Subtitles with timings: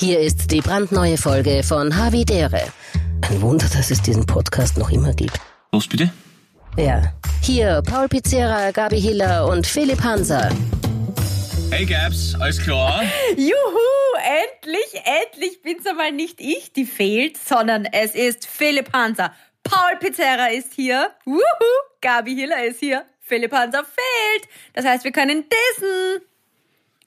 [0.00, 2.62] Hier ist die brandneue Folge von Havidere.
[3.28, 5.40] Ein Wunder, dass es diesen Podcast noch immer gibt.
[5.72, 6.12] Was bitte?
[6.76, 7.12] Ja.
[7.42, 10.50] Hier Paul Pizzera, Gabi Hiller und Philipp Hanser.
[11.72, 13.02] Hey Gabs, alles klar?
[13.36, 13.50] Juhu,
[14.62, 19.32] endlich, endlich bin's einmal nicht ich, die fehlt, sondern es ist Philipp Hanser.
[19.64, 21.10] Paul Pizzera ist hier.
[21.24, 21.40] Wuhu,
[22.00, 23.04] Gabi Hiller ist hier.
[23.18, 24.48] Philipp Hanser fehlt.
[24.74, 26.22] Das heißt, wir können dissen.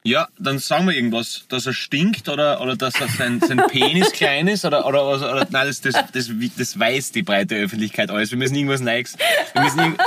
[0.03, 4.11] Ja, dann sagen wir irgendwas, dass er stinkt oder, oder dass er sein, sein Penis
[4.11, 8.09] klein ist oder, oder, oder, oder nein, das, das, das, das weiß die breite Öffentlichkeit
[8.09, 8.31] alles.
[8.31, 9.15] Wir müssen irgendwas Neues,
[9.53, 9.99] wir müssen, irg-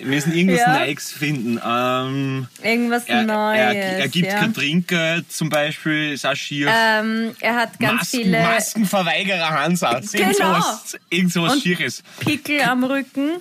[0.00, 0.78] wir müssen irgendwas Ja.
[0.80, 1.60] Neues finden.
[1.64, 3.58] Ähm, Irgendwas er, Neues.
[3.76, 4.40] er, er gibt ja.
[4.40, 6.66] kein Trinkgeld zum Beispiel, ist auch schier.
[6.68, 9.92] ähm, er hat ganz Masken, viele Maskenverweigerer Hansa.
[9.98, 10.32] Irgend Genau.
[10.54, 12.02] sowas, irgend sowas Und- Schieres.
[12.18, 13.34] Pickel am Rücken.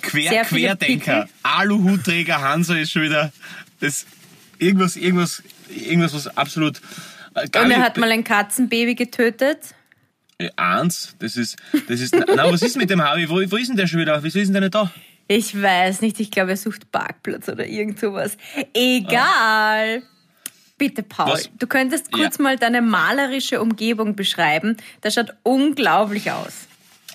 [0.00, 1.28] Quer, Querdenker.
[1.42, 3.30] Aluhutträger Hansa ist schon wieder
[3.80, 4.06] das
[4.58, 6.80] irgendwas, irgendwas, irgendwas, was absolut
[7.34, 9.58] äh, gar Und er hat mal ein Katzenbaby getötet.
[10.38, 11.14] äh, eins.
[11.18, 11.56] Das ist,
[11.88, 12.14] das ist.
[12.14, 13.28] Na, was ist mit dem Harvey?
[13.28, 14.22] Wo, wo ist denn der schon wieder?
[14.22, 14.90] Wieso ist denn der nicht da?
[15.26, 18.36] Ich weiß nicht, ich glaube, er sucht Parkplatz oder irgend sowas.
[18.74, 20.02] Egal.
[20.76, 21.48] Bitte, Paul, Was?
[21.58, 22.42] du könntest kurz Ja.
[22.42, 24.76] mal deine malerische Umgebung beschreiben.
[25.02, 26.52] Das schaut unglaublich aus.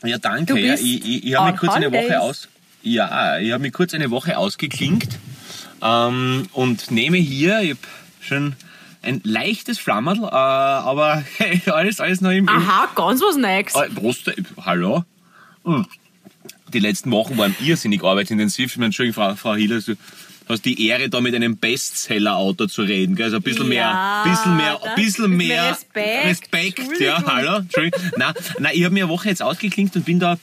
[0.03, 0.53] Ja, danke.
[0.53, 2.09] Du Ja, ich ich, ich habe mich kurz eine holidays.
[2.09, 2.47] Woche aus.
[2.81, 5.19] Ja, ich habe mich kurz eine Woche ausgeklinkt
[5.81, 7.61] ähm, und nehme hier.
[7.61, 7.77] Ich hab
[8.22, 8.55] schon
[9.02, 13.75] ein leichtes Flammerl, äh, aber hey, alles, alles noch im, im Aha, ganz was Neues.
[13.75, 15.03] Äh, Prost, äh, hallo?
[15.63, 15.85] Hm.
[16.73, 18.72] Die letzten Wochen waren irrsinnig arbeitsintensiv.
[18.72, 19.95] Ich meine, Entschuldigung, Frau, Frau Hiller, du
[20.47, 23.16] hast die Ehre, da mit einem Bestseller-Autor zu reden.
[23.16, 23.25] Gell?
[23.25, 26.25] Also ein bisschen Ja, mehr, bisschen mehr, das bisschen mehr Respekt.
[26.25, 27.02] Respekt.
[27.02, 27.57] Ja, hallo?
[27.57, 28.02] Entschuldigung.
[28.17, 30.38] Nein, nein ich habe mir eine Woche jetzt ausgeklinkt und bin da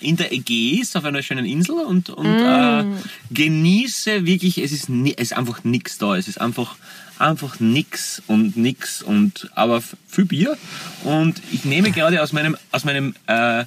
[0.00, 2.84] in der Ägäis auf einer schönen Insel und, und äh,
[3.30, 6.16] genieße wirklich, es ist, es ist einfach nix da.
[6.16, 6.76] Es ist einfach,
[7.18, 10.56] einfach nix und nix und aber viel Bier.
[11.04, 13.64] Und ich nehme gerade aus meinem, aus meinem äh,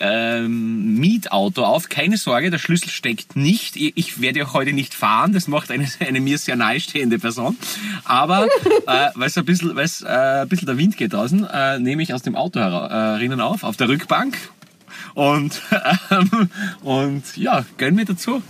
[0.00, 1.88] ähm, Mietauto auf.
[1.88, 3.76] Keine Sorge, der Schlüssel steckt nicht.
[3.76, 5.32] Ich, ich werde auch heute nicht fahren.
[5.32, 7.56] Das macht eine, eine mir sehr nahestehende Person.
[8.04, 8.46] Aber
[8.86, 12.02] äh, weil es ein bisschen, weil's, äh, ein bisschen der Wind geht draußen, äh, nehme
[12.02, 14.36] ich aus dem Auto herinnen auf, auf der Rückbank.
[15.14, 15.60] Und,
[16.10, 16.50] ähm,
[16.82, 18.42] und ja, gönn mir dazu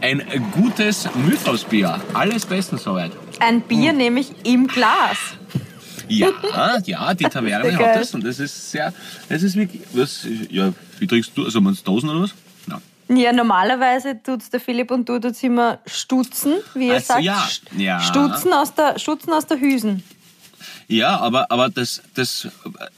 [0.00, 0.22] ein
[0.52, 2.00] gutes Mythos-Bier.
[2.14, 3.12] Alles bestens soweit.
[3.40, 5.18] Ein Bier nämlich im Glas.
[6.08, 6.28] Ja,
[6.84, 7.98] ja, die Taverne hat geil.
[7.98, 8.92] das und das ist sehr,
[9.28, 12.34] das ist wirklich, was, ja, wie trinkst du, also meinst du Dosen oder was?
[12.66, 13.18] Nein.
[13.18, 17.22] Ja, normalerweise tut's der Philipp und du tut's immer stutzen, wie er Also, sagt.
[17.24, 18.00] ja, ja.
[18.00, 20.02] Stutzen aus der, Stutzen aus der Hüsen.
[20.88, 22.48] Ja, aber, aber das, das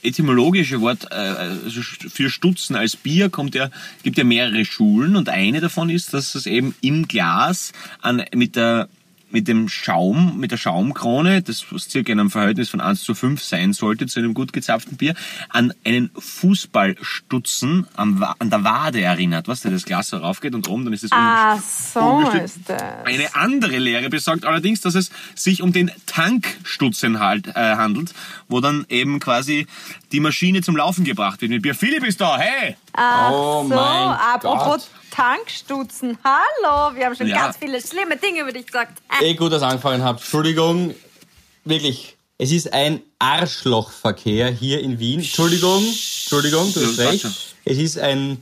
[0.03, 3.71] etymologische Wort äh, also für Stutzen als Bier kommt ja,
[4.03, 8.57] gibt ja mehrere Schulen und eine davon ist, dass es eben im Glas an, mit
[8.57, 8.89] der
[9.31, 13.15] mit dem Schaum, mit der Schaumkrone, das was circa in einem Verhältnis von 1 zu
[13.15, 15.15] 5 sein sollte zu einem gut gezapften Bier,
[15.51, 20.69] an einen Fußballstutzen am, an der Wade erinnert, was da das Glas so raufgeht und
[20.69, 22.83] oben, dann ist es Ah, so ist das.
[23.05, 28.15] Eine andere Lehre besagt allerdings, dass es sich um den Tankstutzen halt, äh, handelt,
[28.49, 29.67] wo dann eben quasi
[30.13, 31.51] die Maschine zum Laufen gebracht wird.
[31.51, 31.75] Mit Bier.
[31.75, 32.77] Philipp ist da, hey!
[32.93, 33.79] Ach Oh so, mein
[34.35, 34.91] apropos Gott.
[35.19, 36.17] Tankstutzen.
[36.23, 37.39] Hallo, wir haben schon Ja.
[37.47, 39.03] ganz viele schlimme Dinge über dich gesagt.
[39.21, 40.21] Eh gut, dass ihr angefangen habt.
[40.21, 40.95] Entschuldigung,
[41.65, 42.17] wirklich.
[42.39, 45.19] Es ist ein Arschlochverkehr hier in Wien.
[45.19, 47.27] Entschuldigung, Entschuldigung, du hast recht.
[47.65, 48.41] Es ist ein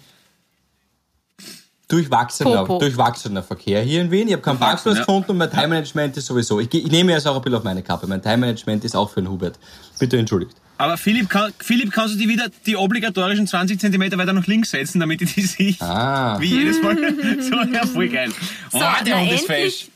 [1.89, 2.79] durchwachsener, Popo.
[2.79, 4.29] durchwachsener Verkehr hier in Wien.
[4.29, 5.01] Ich habe keinen Durchwachsen, Parkplatz ja.
[5.01, 6.61] gefunden und mein Time-Management ist sowieso.
[6.61, 8.07] Ich, ich nehme es auch ein bisschen auf meine Kappe.
[8.07, 9.59] Mein Time-Management ist auch für den Hubert.
[9.99, 10.55] Bitte entschuldigt.
[10.79, 14.71] Aber Philipp, kann, Philipp, kannst du die wieder die obligatorischen 20 Zentimeter weiter nach links
[14.71, 15.75] setzen, damit ich die sehe?
[15.81, 16.37] Ah.
[16.41, 16.97] Wie jedes Mal.
[17.41, 18.31] so, ja, voll geil.
[18.73, 19.75] Oh, So, der na, Hund ist endlich.
[19.75, 19.89] fesch.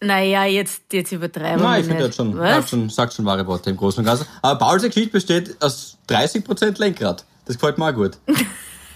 [0.00, 2.70] Naja, jetzt, jetzt übertreiben wir Nein, ich finde, er schon, er hat Was?
[2.70, 4.26] schon, sagt schon wahre Worte im Großen und Ganzen.
[4.42, 7.24] Aber Pauls Geschichte besteht aus 30% Lenkrad.
[7.46, 8.18] Das gefällt mir auch gut.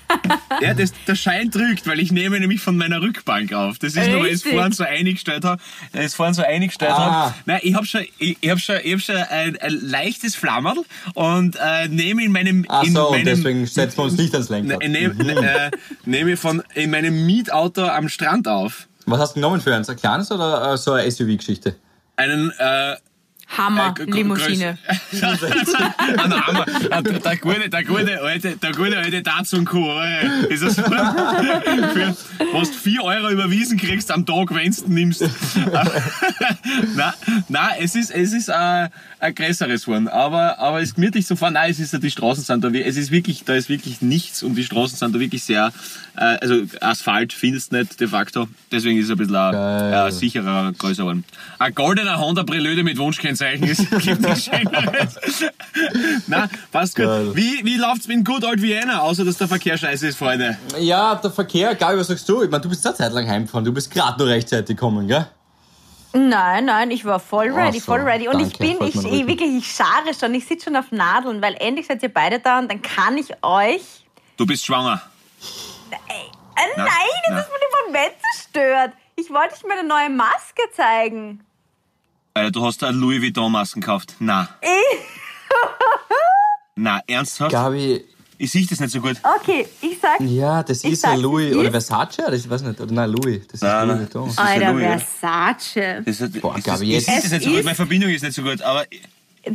[0.61, 3.79] Ja, das, der Schein trügt, weil ich nehme nämlich von meiner Rückbank auf.
[3.79, 5.63] Das ist nur, weil ich es vorhin so eingestellt habe.
[5.93, 7.27] Ich es vorhin so eingestellt Ah.
[7.27, 7.35] habe.
[7.47, 10.79] Nein, ich habe schon, ich, ich hab schon, ich hab schon ein, ein leichtes Flammerl
[11.15, 14.33] und äh, nehme in meinem, Ach in so, und meinem deswegen setzen wir uns nicht
[14.35, 14.81] ans Lenkrad.
[14.81, 15.33] Ne, ne,
[15.67, 15.71] äh,
[16.07, 18.89] nehme von in meinem Mietauto am Strand auf.
[19.07, 19.89] Was hast du genommen für eins?
[19.89, 21.77] Ein kleines oder äh, so eine SUV-Geschichte?
[22.17, 22.97] Einen äh,
[23.57, 24.79] Hammer, äh, Limousine.
[25.13, 26.67] größ- Ein Hammer.
[26.67, 30.01] Der, der, gute, der, gute alte, der gute alte Datsun-Kuh.
[30.01, 30.53] ey.
[30.53, 32.17] Ist das für,
[32.53, 35.23] was du 4 Euro überwiesen kriegst am Tag, wenn du nimmst.
[36.95, 37.13] nein,
[37.49, 38.89] nein, es ist, es ist äh,
[39.21, 40.09] ein größeres geworden.
[40.09, 41.55] Aber, aber es ist gemütlich zu fahren.
[41.55, 44.55] Nein, es ist, die Straßen sind da, es ist wirklich, da ist wirklich nichts und
[44.55, 45.73] die Straßen sind da wirklich sehr,
[46.17, 48.49] äh, also Asphalt findest du nicht de facto.
[48.71, 51.25] Deswegen ist es ein bisschen ein, äh, sicherer, größer geworden.
[51.59, 53.69] Ein goldener Honda Prelude mit Wunschkennzeichen.
[53.69, 55.19] Es gibt nichts Schöneres.
[56.27, 57.07] Na, passt gut.
[57.07, 57.31] Geil.
[57.35, 60.57] Wie, wie läuft's mit Good Old Vienna, außer dass der Verkehr scheiße ist, Freunde?
[60.79, 62.43] Ja, der Verkehr, Gabi, was sagst du?
[62.43, 65.27] Ich meine, du bist eine Zeit lang heimgefahren, du bist gerade nur rechtzeitig gekommen, gell?
[66.13, 68.29] Nein, nein, ich war voll ready, so, voll ready.
[68.29, 69.57] Und ich danke, bin, freut ich, ich wirklich.
[69.57, 72.71] ich schare schon, ich sitze schon auf Nadeln, weil endlich seid ihr beide da und
[72.71, 73.83] dann kann ich euch.
[74.37, 75.03] Du bist schwanger.
[75.91, 75.97] Äh,
[76.77, 76.91] Na, nein,
[77.27, 77.41] das na.
[77.41, 78.93] ist mir den Moment zerstört.
[79.17, 81.45] Ich wollte euch meine neue Maske zeigen.
[82.35, 84.15] Äh, du hast eine Louis Vuitton-Masken gekauft.
[84.21, 84.49] Na.
[86.77, 87.51] Na, ernsthaft?
[87.51, 88.05] Gabi,
[88.41, 89.17] Ich sehe das nicht so gut.
[89.41, 90.21] Okay, ich sag.
[90.21, 93.41] ja, das ist sag's, ein Louis, oder Versace, oder ich weiß nicht, oder nein, Louis,
[93.47, 94.01] das ist Nein, Louis nein.
[94.07, 94.25] Vuitton.
[94.27, 96.05] Das ist ein Alter, Louis, Versace.
[96.05, 98.23] Das ist, Boah, ist, Gabi, ich jetzt- sehe das nicht so gut, meine Verbindung ist
[98.23, 98.85] nicht so gut, aber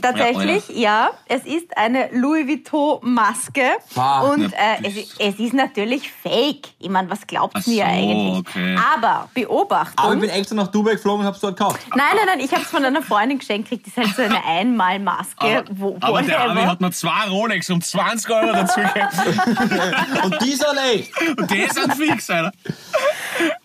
[0.01, 3.63] Tatsächlich, ja, es ist eine Louis Vuitton Maske
[3.95, 6.69] Ah, und na, äh, es, ist- es ist natürlich fake.
[6.79, 8.39] Ich meine, was glaubt Ach ihr so, eigentlich?
[8.39, 8.77] okay.
[8.95, 10.03] Aber Beobachtung.
[10.05, 11.79] Aber ich bin extra nach Dubai geflogen und hab's dort gekauft.
[11.95, 13.87] Nein, nein, nein, ich habe es von einer Freundin geschenkt gekriegt.
[13.97, 15.59] Das ist halt so eine Einmalmaske.
[15.59, 16.41] aber, wo, aber der.
[16.41, 19.07] Abi hat mir zwei Rolex um 20 Euro dazu gegeben.
[20.23, 21.11] Und dieser nicht!
[21.37, 22.51] Und die sind fix, Alter.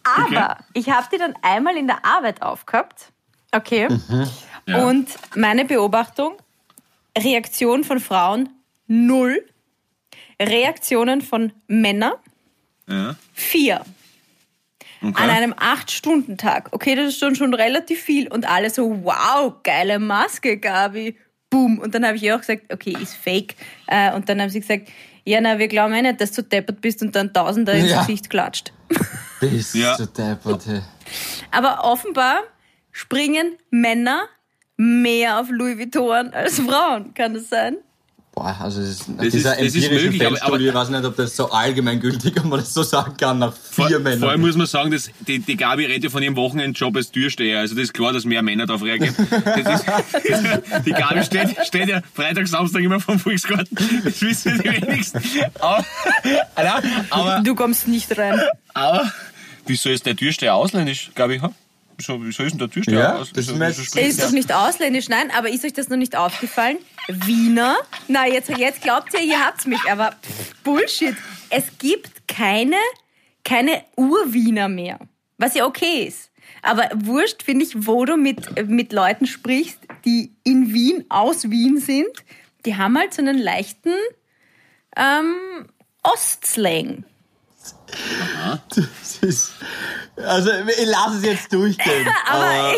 [0.04, 3.12] Aber ich habe die dann einmal in der Arbeit aufgehabt.
[3.52, 3.88] Okay.
[4.68, 4.84] Ja.
[4.84, 6.34] Und meine Beobachtung,
[7.16, 8.50] Reaktion von Frauen
[8.86, 9.44] null.
[10.40, 12.12] Reaktionen von Männern
[12.88, 13.16] Ja.
[13.32, 13.84] vier.
[15.02, 15.22] Okay.
[15.22, 16.68] An einem 8-Stunden-Tag.
[16.72, 18.28] Okay, das ist schon, schon relativ viel.
[18.28, 21.16] Und alle so, wow, geile Maske, Gabi.
[21.50, 21.78] Boom.
[21.78, 23.54] Und dann habe ich ihr auch gesagt, okay, ist fake.
[23.86, 24.88] Äh, und dann haben sie gesagt,
[25.24, 28.00] ja, na, wir glauben eh nicht, dass du deppert bist und dann Tausender ins Ja.
[28.00, 28.72] Gesicht klatscht.
[29.40, 29.96] Bist Ja.
[29.96, 30.82] du deppert, hey.
[31.52, 32.40] Aber offenbar
[32.92, 34.22] springen Männer
[34.78, 37.12] mehr auf Louis Vuitton als Frauen.
[37.12, 37.76] Kann das sein?
[38.32, 41.04] Boah, also das ist, ist- dieser das ist empirische möglich, aber- Feldstudie, ich weiß nicht,
[41.04, 44.20] ob das so allgemeingültig, ob man das so sagen kann, nach Vor, vier Männern.
[44.20, 47.10] vor allem muss man sagen, dass die, die Gabi redet ja von ihrem Wochenendjob als
[47.10, 47.58] Türsteher.
[47.58, 49.16] Also das ist klar, dass mehr Männer darauf reagieren.
[49.44, 49.86] Das ist,
[50.86, 53.76] die Gabi steht, steht ja Freitag, Samstag immer vom Volksgarten.
[54.04, 55.20] Das wissen die wenigsten.
[55.58, 55.84] Aber,
[57.10, 58.40] aber, Du kommst nicht rein.
[58.72, 59.12] aber
[59.66, 61.40] wieso ist der Türsteher ausländisch, Gabi?
[61.98, 64.52] Wieso, wieso ist denn der Türsteher Ja, aus- das wieso- ist spricht ist doch nicht
[64.52, 66.78] ausländisch, nein, aber ist euch das noch nicht aufgefallen?
[67.08, 67.76] Wiener?
[68.06, 71.16] Na, jetzt, jetzt glaubt ihr, ihr habt's mich, aber pff, Bullshit.
[71.50, 72.76] Es gibt keine,
[73.44, 75.00] keine Urwiener mehr.
[75.38, 76.30] Was ja okay ist.
[76.62, 81.78] Aber wurscht finde ich, wo du mit, mit Leuten sprichst, die in Wien, aus Wien
[81.78, 82.08] sind,
[82.64, 83.92] die haben halt so einen leichten
[84.96, 85.66] ähm,
[86.02, 87.04] Ostslang.
[88.74, 89.52] Das ist,
[90.16, 92.06] also, ich lasse es jetzt durchgehen.
[92.26, 92.72] Aber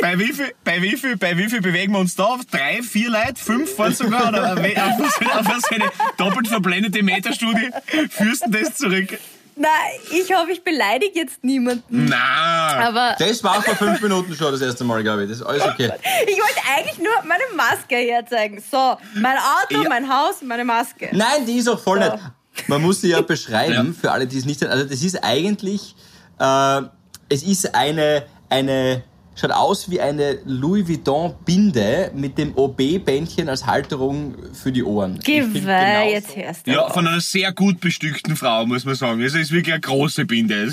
[0.00, 2.36] Bei wie, viel, bei, wie viel, bei wie viel bewegen wir uns da?
[2.50, 3.34] Drei, vier Leute?
[3.36, 4.28] Fünf fahren sogar?
[4.28, 7.70] Oder auf was, auf was eine doppelt verblendete Metastudie
[8.10, 9.18] führst du das zurück?
[9.56, 9.68] na,
[10.10, 12.06] ich hoffe, ich beleidige jetzt niemanden.
[12.06, 15.28] Na, Aber das war vor fünf Minuten schon das erste Mal, Gabi.
[15.28, 15.92] Das ist alles okay.
[16.26, 18.60] Ich wollte eigentlich nur meine Maske herzeigen.
[18.68, 19.88] So, mein Auto, Ja.
[19.88, 21.08] mein Haus, meine Maske.
[21.12, 22.10] Nein, die ist auch voll So.
[22.10, 22.20] nett.
[22.68, 24.00] Man muss sie ja beschreiben, Ja.
[24.00, 25.94] für alle, die es nicht Also das ist eigentlich,
[26.38, 26.80] äh,
[27.28, 29.02] es ist eine, eine,
[29.36, 35.18] schaut aus wie eine Louis Vuitton Binde mit dem OB-Bändchen als Halterung für die Ohren.
[35.18, 36.70] Geweih, jetzt hörst du.
[36.72, 39.20] ja, von einer sehr gut bestückten Frau, muss man sagen.
[39.22, 40.72] Also, es ist wirklich eine große Binde.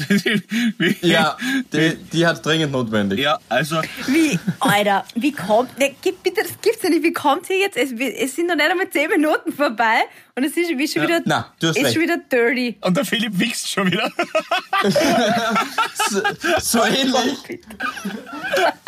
[1.01, 1.37] Ja,
[1.73, 3.19] die, die hat dringend notwendig.
[3.19, 7.49] Ja, also, Wie, Alter, wie kommt, ne, gib, bitte, das gibt's ja nicht, wie kommt
[7.49, 10.01] ihr jetzt, es, es sind noch nicht einmal 10 Minuten vorbei
[10.35, 11.93] und es ist wie schon wieder, Na, du hast ist recht.
[11.93, 12.77] schon wieder dirty.
[12.81, 14.11] und der Philipp wächst schon wieder.
[16.09, 16.21] So,
[16.59, 17.61] so ähnlich.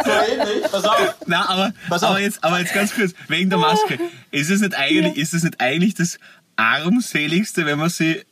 [0.04, 0.64] So ähnlich.
[0.72, 1.16] Pass auf.
[1.28, 2.10] Nein, aber, Pass auf.
[2.12, 4.00] aber, jetzt, aber jetzt ganz kurz, wegen der Maske.
[4.32, 6.18] Ist es nicht eigentlich, ist es nicht eigentlich das
[6.56, 8.24] armseligste, wenn man sie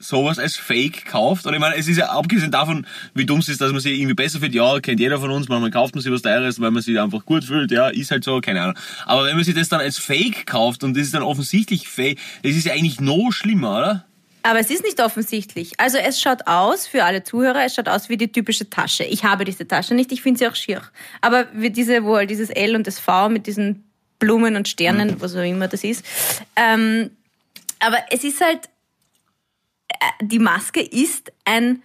[0.00, 1.46] sowas als Fake kauft?
[1.46, 3.98] Und ich meine, es ist ja abgesehen davon, wie dumm es ist, dass man sich
[3.98, 4.54] irgendwie besser fühlt.
[4.54, 7.24] Ja, kennt jeder von uns, manchmal kauft man sich was Teures, weil man sich einfach
[7.24, 7.70] gut fühlt.
[7.70, 8.76] Ja, ist halt so, keine Ahnung.
[9.06, 12.18] Aber wenn man sich das dann als Fake kauft und das ist dann offensichtlich Fake,
[12.42, 14.04] das ist ja eigentlich noch schlimmer, oder?
[14.42, 15.72] Aber es ist nicht offensichtlich.
[15.78, 19.04] Also es schaut aus, für alle Zuhörer, es schaut aus wie die typische Tasche.
[19.04, 20.82] Ich habe diese Tasche nicht, ich finde sie auch schier.
[21.20, 23.84] Aber wie diese, wo halt dieses L und das V mit diesen
[24.18, 26.04] Blumen und Sternen, was auch immer das ist.
[26.56, 27.10] Ähm,
[27.80, 28.68] aber es ist halt,
[30.22, 31.82] die Maske ist ein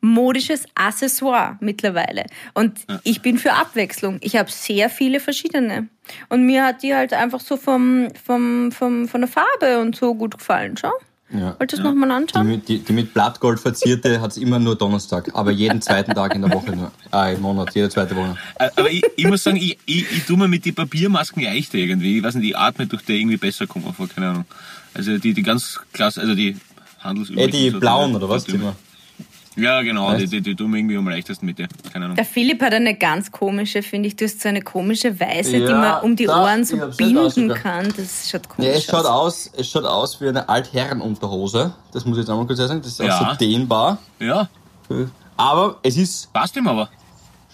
[0.00, 2.26] modisches Accessoire mittlerweile.
[2.54, 4.18] Und ich bin für Abwechslung.
[4.20, 5.88] Ich habe sehr viele verschiedene.
[6.28, 10.14] Und mir hat die halt einfach so vom, vom, vom, von der Farbe und so
[10.14, 10.76] gut gefallen.
[10.76, 10.92] Schau.
[11.30, 11.56] Ja.
[11.58, 12.48] Wollt ihr das nochmal Die anschauen?
[12.48, 16.34] mit, die, die mit Blattgold verzierte hat es immer nur Donnerstag, aber jeden zweiten Tag
[16.34, 16.90] in der Woche nur.
[17.10, 18.38] Ah, im Monat, jede zweite Woche.
[18.58, 21.76] Äh, Aber ich, ich muss sagen, ich, ich, ich tue mir mit den Papiermasken leichter
[21.76, 22.16] irgendwie.
[22.18, 24.44] Ich weiß nicht, die atme durch die irgendwie besser kommen vor, keine Ahnung.
[24.94, 26.56] Also die, die ganz klasse, also die
[26.98, 27.50] Eh, handelsüblichen.
[27.52, 28.44] die blauen oder was?
[28.44, 30.32] Die die- Ja, genau, die, Weißt?
[30.32, 31.66] die, die tun mir irgendwie am leichtesten mit dir.
[31.92, 32.16] Keine Ahnung.
[32.16, 34.14] Der Philipp hat eine ganz komische, finde ich.
[34.14, 37.48] Du hast so eine komische Weiße, die Ja, man um die da- Ohren so binden
[37.54, 37.92] kann.
[37.96, 39.48] Das schaut komisch Ja, es schaut aus.
[39.48, 41.72] aus, es schaut aus wie eine Altherrenunterhose.
[41.92, 42.80] Das muss ich jetzt einmal kurz sagen.
[42.80, 43.18] Das ist Ja.
[43.20, 43.98] auch so dehnbar.
[44.20, 44.48] Ja,
[45.36, 46.88] Aber es ist, passt ihm aber.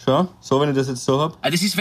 [0.04, 1.36] schau, so wenn ich das jetzt so hab.
[1.40, 1.76] Ah, das ist,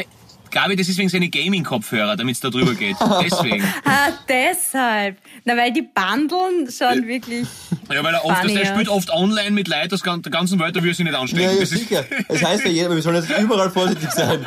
[0.54, 2.96] Gabi, das ist wegen seine Gaming-Kopfhörer, damit es da drüber geht.
[3.24, 3.64] Deswegen.
[3.86, 5.18] Ah, deshalb.
[5.46, 7.48] Na, weil die Bandeln schon wirklich.
[7.92, 8.66] Ja, weil er oft, der ja.
[8.66, 11.44] spielt oft online mit Leuten aus der ganzen Welt, da er sich nicht anstecken.
[11.44, 12.06] Ja, ja, das sicher.
[12.30, 14.46] Es heißt ja jeder, wir sollen jetzt überall vorsichtig sein.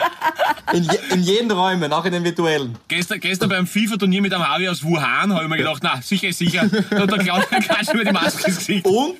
[0.73, 2.77] In, je, in jeden Räumen, auch in den virtuellen.
[2.89, 6.29] gestern, gestern beim FIFA-Turnier mit einem Harvey aus Wuhan habe ich mir gedacht, na, sicher
[6.29, 6.69] ist sicher.
[6.91, 8.87] Da hat der Claudia Kratsch über die Maske ins Gesicht.
[8.87, 9.17] Und,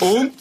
[0.00, 0.32] und,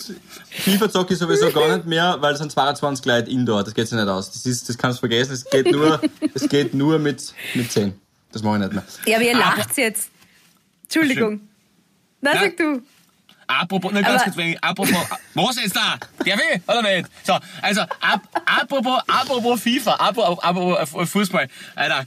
[0.50, 3.88] FIFA zocke ich sowieso gar nicht mehr, weil es sind 22 Leute indoor, das geht
[3.88, 4.32] sich nicht aus.
[4.32, 5.89] Das ist, das kannst du vergessen, es geht nur,
[6.34, 7.94] es geht nur mit, mit 10.
[8.32, 8.84] Das mache ich nicht mehr.
[9.06, 10.10] Ja, aber ihr lacht jetzt.
[10.84, 11.42] Entschuldigung.
[12.22, 12.82] Na, sag du.
[13.48, 14.96] Apropos, na, ganz kurz, wenn ich, apropos,
[15.34, 15.98] was ist da?
[16.24, 17.10] Der will, oder nicht?
[17.24, 22.06] So, also, ap, apropos, apropos FIFA, apropos, apropos Fußball, Alter.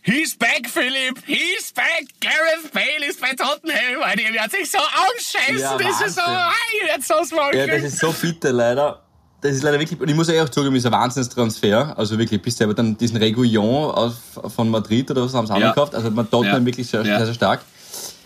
[0.00, 1.18] He's back, Philipp!
[1.26, 2.06] He's back!
[2.20, 4.02] Gareth Bale ist bei Tottenham!
[4.02, 5.58] Alter, ihr werdet sich so anscheißen!
[5.58, 9.02] Ja, das ist so, ihr werdet so small Ja, das ist so bitter, leider.
[9.42, 11.96] Das ist leider wirklich, und ich muss ja auch zugeben, ist ein Wahnsinnstransfer.
[11.98, 14.14] Also wirklich, bis aber dann diesen Regulion aus,
[14.54, 15.66] von Madrid oder was haben sie Ja.
[15.68, 15.94] angekauft.
[15.94, 16.66] Also man Tottenham Ja.
[16.66, 17.18] wirklich sehr, Ja.
[17.18, 17.60] sehr, sehr stark.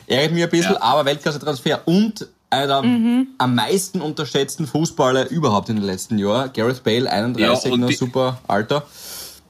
[0.06, 0.82] Ärgert mich ein bisschen, Ja.
[0.82, 1.80] aber Weltklasse-Transfer.
[1.86, 3.28] Und einer der Mhm.
[3.38, 6.52] am meisten unterschätzten Fußballer überhaupt in den letzten Jahren.
[6.52, 8.84] Gareth Bale, 31, Ja, noch super Alter.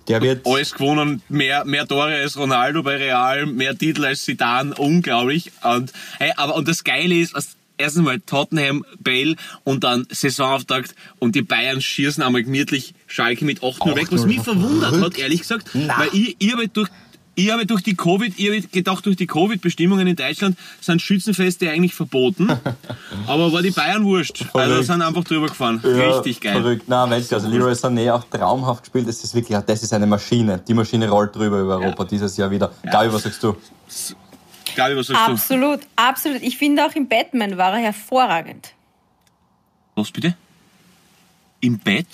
[0.08, 4.74] Der wird, alles gewonnen, mehr, mehr Tore als Ronaldo bei Real, mehr Titel als Zidane,
[4.74, 5.52] unglaublich.
[5.62, 7.50] Und, hey, aber, und das Geile ist, was,
[7.80, 13.60] erstens mal Tottenham, Bale und dann Saisonauftakt und die Bayern schießen einmal gemütlich Schalke mit
[13.60, 15.98] 8-0 weg, was 8-0, mich verwundert hat, ehrlich gesagt, Na.
[15.98, 16.88] weil ich, ich habe durch,
[17.34, 21.70] ich habe durch die Covid, ich habe gedacht, durch die Covid-Bestimmungen in Deutschland sind Schützenfeste
[21.70, 22.48] eigentlich verboten.
[23.26, 24.44] aber war die Bayern wurscht.
[24.52, 25.80] Also sind einfach drüber gefahren.
[25.82, 26.60] Ja, Richtig geil.
[26.60, 26.84] Verrückt.
[26.86, 27.46] Na, Weltklasse.
[27.46, 29.08] Also Leroy Sané auch traumhaft gespielt.
[29.08, 30.60] Das ist wirklich, das ist eine Maschine.
[30.66, 32.72] Die Maschine rollt drüber über Europa dieses Jahr wieder.
[32.90, 33.56] Gabi, was sagst du?
[34.76, 35.32] Gabi, was sagst du?
[35.32, 36.42] Absolut, absolut.
[36.42, 38.72] Ich finde auch im Batman war er hervorragend.
[39.94, 40.34] Was bitte?
[41.60, 42.06] Im Bett?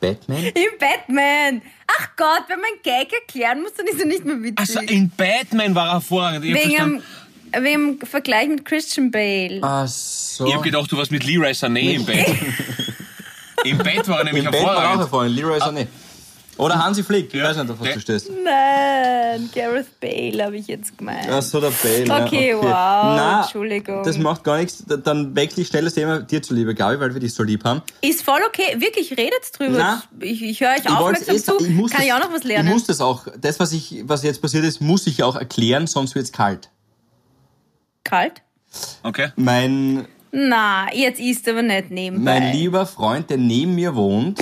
[0.00, 0.44] Batman?
[0.44, 1.62] Im Batman!
[1.86, 4.58] Ach Gott, wenn man Gag erklären muss, dann ist er nicht mehr witzig.
[4.58, 6.44] Also in Batman war er hervorragend.
[6.44, 7.02] Ich wegen, dem,
[7.62, 9.60] wegen dem Vergleich mit Christian Bale.
[9.62, 10.46] Ach so.
[10.46, 12.26] ich hab gedacht, du warst mit Leroy Sané im Bett.
[13.64, 15.00] Im Bett war er nämlich Im Bett war hervorragend.
[15.00, 15.36] hervorragend.
[15.36, 15.86] Leroy Sané.
[16.60, 17.32] Oder Hansi Flick.
[17.32, 17.44] Ich Ja.
[17.48, 18.30] weiß nicht, auf was Der- du stehst.
[18.44, 21.26] Nein, Gareth Bale habe ich jetzt gemeint.
[21.30, 22.04] Ach so, der Bale.
[22.06, 24.02] ja, Okay, wow, Na, Entschuldigung.
[24.04, 24.84] Das macht gar nichts.
[24.86, 27.64] Da- Dann wechsle ich schnell das Thema dir zuliebe, Gabi, weil wir dich so lieb
[27.64, 27.82] haben.
[28.02, 28.78] Ist voll okay.
[28.80, 29.78] Wirklich, redet drüber.
[29.78, 31.64] Na, ich ich höre euch Ich aufmerksam sagen, zu.
[31.66, 32.68] ich muss Kann das, ich auch noch was lernen?
[32.68, 33.26] Ich muss das auch.
[33.40, 36.68] Das, was, ich, was jetzt passiert ist, muss ich auch erklären, sonst wird's kalt.
[38.04, 38.42] Kalt?
[39.02, 39.28] Okay.
[39.36, 39.44] Hm.
[39.44, 42.38] Mein, Na, jetzt ist aber nicht nebenbei.
[42.40, 44.38] mein lieber Freund, der neben mir wohnt,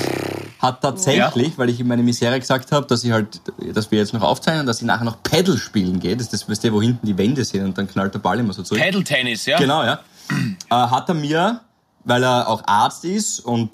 [0.59, 3.41] hat tatsächlich, weil ich ihm meine Misere gesagt habe, dass ich halt,
[3.75, 6.17] dass wir jetzt noch aufzeichnen, dass ich nachher noch Paddle spielen geht.
[6.21, 8.39] Das ist das, weißt du, wo hinten die Wände sind und dann knallt der Ball
[8.41, 8.81] immer so zurück.
[8.83, 9.59] Paddle Tennis, ja?
[9.59, 10.01] Genau, ja.
[10.71, 11.61] Äh, hat er mir,
[12.05, 13.71] weil er auch Arzt ist und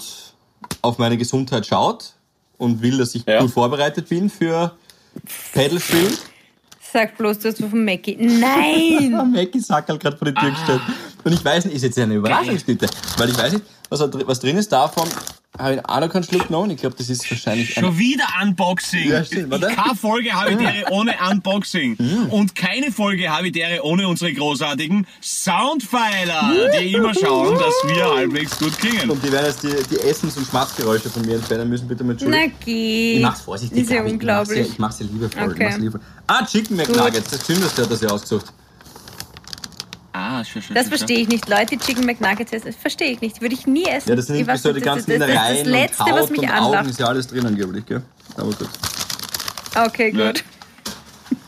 [0.83, 2.13] auf meine Gesundheit schaut
[2.59, 3.41] und will, dass ich Ja.
[3.41, 4.73] gut vorbereitet bin für
[5.53, 6.17] Paddle spielen.
[6.93, 8.17] Sag bloß, du hast was von Mackie.
[8.21, 9.11] Nein!
[9.33, 10.81] Mackie Sackerl gerade vor die Tür gestellt.
[11.25, 12.87] Und ich weiß nicht, ist jetzt eine Überraschungstüte,
[13.17, 15.09] weil ich weiß nicht, was, was drin ist davon.
[15.57, 16.73] Habe ich auch noch keinen Schluck genommen.
[16.73, 19.09] Ich glaube, das ist wahrscheinlich ein Schon wieder Unboxing.
[19.09, 19.69] Ja, stimmt, warte.
[19.69, 21.97] Keine Folge Habitäre ohne Unboxing.
[22.31, 28.77] Und keine Folge Habitäre ohne unsere großartigen Soundpfeiler, die immer schauen, dass wir halbwegs gut
[28.79, 29.11] klingen.
[29.11, 31.87] Und die werden jetzt die, die Essens- und Schmatzgeräusche von mir entfernen müssen.
[31.87, 32.59] Bitte mit Na Entschuldigung.
[32.65, 33.17] geh.
[33.19, 33.79] Ich mach's vorsichtig.
[33.83, 34.11] Ist ja Gabi.
[34.11, 34.69] Ich mach's ja, unglaublich.
[34.73, 35.43] ich mach's ja liebevoll.
[35.47, 35.65] Ich Okay.
[35.67, 36.01] mach's liebevoll.
[36.27, 37.31] Ah, Chicken McNuggets.
[37.31, 38.47] Das Zünderste hat das ja ausgesucht.
[40.17, 40.77] Ah, schön, schön.
[40.77, 41.49] Das verstehe ich nicht.
[41.49, 43.41] Leute, die Chicken McNuggets essen, das verstehe ich nicht.
[43.41, 44.11] Würde ich nie essen.
[44.11, 46.13] Ja, das sind weiß so die das- ganzen das, das, das, Innereien das Letzte, und
[46.13, 46.91] was Haut mich und Augen anlacht.
[46.91, 48.03] ist ja alles drin angeblich, gell?
[48.37, 48.69] Aber gut.
[49.75, 50.45] Okay, gut.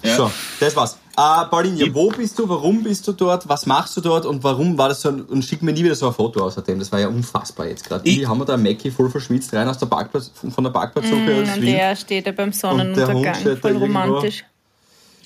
[0.03, 0.17] Ja.
[0.17, 0.31] So,
[0.61, 0.99] das war's.
[1.17, 4.77] Äh, Pauline, wo bist du, warum bist du dort, was machst du dort und warum
[4.77, 6.99] war das so ein, und schick mir nie wieder so ein Foto außerdem, das war
[7.01, 8.05] ja unfassbar jetzt gerade.
[8.05, 11.57] Wie haben wir da Mackie voll verschwitzt rein aus der Parkplatz, von der Parkplatzsuche aus
[11.57, 11.73] Mm, Wien?
[11.75, 13.15] der steht da beim Und der Sonnenuntergang.
[13.15, 14.21] Hund steht da Voll irgendwo.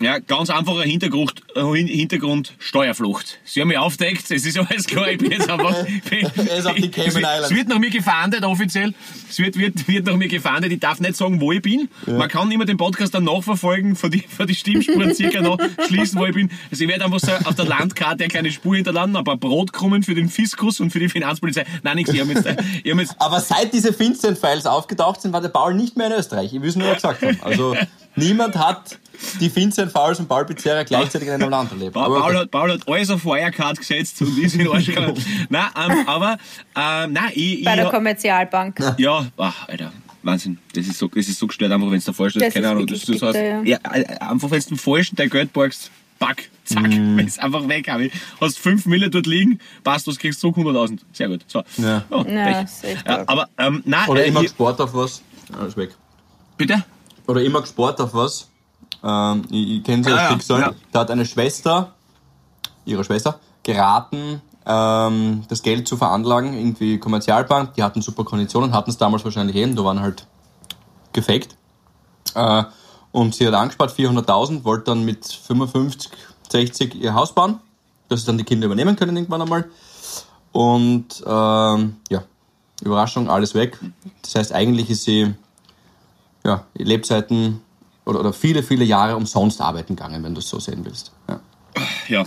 [0.03, 3.39] Ja, ganz einfacher Hintergrund, äh, Hin- Hintergrund Steuerflucht.
[3.45, 5.75] Sie haben mich aufdeckt, es ist alles klar, ich bin jetzt einfach...
[6.11, 7.51] Er ist auf die Cayman Es wird- Islands.
[7.51, 8.95] Es wird nach mir gefahndet, offiziell.
[9.29, 11.89] Es wird, wird, wird nach mir gefahndet, ich darf nicht sagen, wo ich bin.
[12.07, 16.19] Man kann immer den Podcast dann nachverfolgen, von die, von die Stimmspuren circa noch schließen,
[16.19, 16.51] wo ich bin.
[16.71, 20.03] Also ich werde einfach so auf der Landkarte eine kleine Spur hinterladen, ein paar Brotkrumen
[20.03, 21.67] für den Fiskus und für die Finanzpolizei.
[21.83, 22.47] Nein, nichts, ich habe jetzt,
[22.85, 26.15] ich hab jetzt Aber seit diese Finstern-Files aufgetaucht sind, war der Paul nicht mehr in
[26.15, 26.55] Österreich.
[26.55, 27.39] Ich will es nur gesagt haben.
[27.43, 27.77] Also,
[28.17, 28.99] niemand hat
[29.41, 31.93] die Vincent Fowles und Paul Pizzeria gleichzeitig in einem Land erlebt.
[31.95, 32.37] Paul, okay.
[32.37, 35.15] hat, Paul hat alles auf Wirecard gesetzt und ist in den Arsch gegangen.
[35.51, 36.39] nein, ähm, aber,
[36.75, 38.79] ähm, nein, ich, Bei der ich, Kommerzialbank.
[38.99, 39.93] ja, ach, Alter.
[40.23, 42.67] Wahnsinn, das ist so, das ist so gestört, einfach wenn du da vorstellst, Das keine
[42.67, 43.79] ist Ahnung, das, das heißt, ja.
[43.91, 47.19] äh, einfach wenn du den falschen dein Geld borgst, back, zack, Mhm.
[47.21, 48.11] ist einfach weg, Abi.
[48.39, 50.99] Hast 5 Mille dort liegen, passt, du kriegst so 100.000.
[51.15, 51.63] Sehr gut, so.
[51.79, 52.05] Ja.
[52.11, 55.23] Oh, Ja, ist ja, aber, ähm, nein, Oder äh, immer Sport auf was.
[55.59, 55.91] Alles weg.
[56.59, 56.85] bitte?
[57.31, 58.49] Oder immer Sport auf was.
[59.05, 60.61] Ähm, ich ich kenne so Ja, das ja, Schicksal.
[60.61, 60.73] ja.
[60.91, 61.93] Da hat eine Schwester,
[62.85, 67.75] ihre Schwester, geraten, ähm, das Geld zu veranlagen, irgendwie Kommerzialbank.
[67.75, 70.27] Die hatten super Konditionen, hatten es damals wahrscheinlich eh, und da waren halt
[71.13, 71.57] gefaked.
[72.35, 72.65] Äh,
[73.13, 76.11] und sie hat angespart 400.000, wollte dann mit 55,
[76.49, 77.61] 60 ihr Haus bauen,
[78.09, 79.71] dass sie dann die Kinder übernehmen können irgendwann einmal.
[80.51, 82.25] Und ähm, ja,
[82.83, 83.79] Überraschung, alles weg.
[84.23, 85.35] Das heißt, eigentlich ist sie
[86.45, 87.61] ja, Lebzeiten
[88.05, 91.13] oder, oder viele, viele Jahre umsonst arbeiten gegangen, wenn du es so sehen willst.
[91.29, 91.41] Ja.
[92.09, 92.25] ja,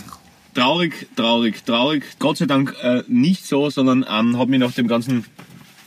[0.54, 2.04] traurig, traurig, traurig.
[2.18, 5.24] Gott sei Dank äh, nicht so, sondern ähm, habe mich nach dem ganzen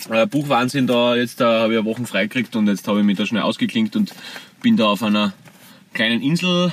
[0.10, 3.18] äh, Buchwahnsinn da jetzt da habe ich eine Woche freigekriegt und jetzt habe ich mich
[3.18, 4.14] da schnell ausgeklinkt und
[4.62, 5.34] bin da auf einer
[5.94, 6.72] kleinen Insel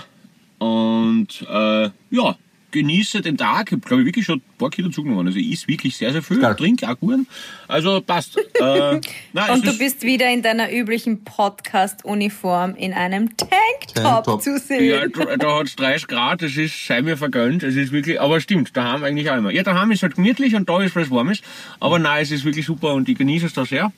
[0.58, 2.36] und äh, ja,
[2.74, 3.72] genieße den Tag.
[3.72, 5.26] Ich glaube, ich wirklich schon ein paar Kilo zugenommen.
[5.26, 6.54] Also ich isse wirklich sehr, sehr viel, Geil.
[6.56, 7.26] trinke auch gut.
[7.68, 8.36] Also passt.
[8.60, 9.00] äh,
[9.32, 14.42] nein, Und du ist- bist wieder in deiner üblichen Podcast-Uniform in einem Tanktop Tanktop.
[14.42, 15.12] zu Ja, sehen.
[15.16, 18.40] da, da hat es 30 Grad, das ist, sei mir vergönnt, es ist wirklich, aber
[18.40, 19.50] stimmt, daheim eigentlich auch immer.
[19.50, 21.40] Ja, daheim ist halt gemütlich und da ist was Warmes,
[21.80, 23.92] aber nein, es ist wirklich super und ich genieße es da sehr.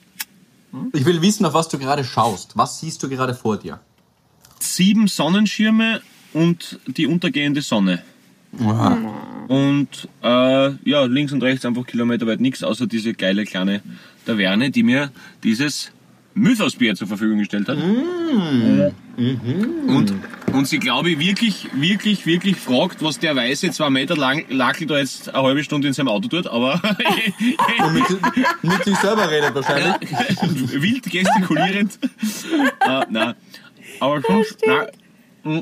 [0.93, 2.51] Ich will wissen, auf was du gerade schaust.
[2.55, 3.79] Was siehst du gerade vor dir?
[4.59, 6.01] Sieben Sonnenschirme
[6.33, 8.03] und die untergehende Sonne.
[9.47, 13.81] Und äh, ja, links und rechts einfach kilometerweit nichts, außer diese geile kleine
[14.25, 15.11] Taverne, die mir
[15.43, 15.91] dieses
[16.37, 17.77] Mythosbier zur Verfügung gestellt hat.
[19.17, 20.13] Und,
[20.53, 24.87] und sie, glaube ich, wirklich, wirklich, wirklich fragt, was der weiße zwei Meter lang Lackel
[24.87, 26.79] da jetzt eine halbe Stunde in seinem Auto tut, aber
[27.93, 28.03] mit,
[28.61, 30.11] mit sich selber redet wahrscheinlich.
[30.81, 31.97] wild gestikulierend.
[32.81, 33.33] äh, nein.
[33.99, 35.59] Aber mm,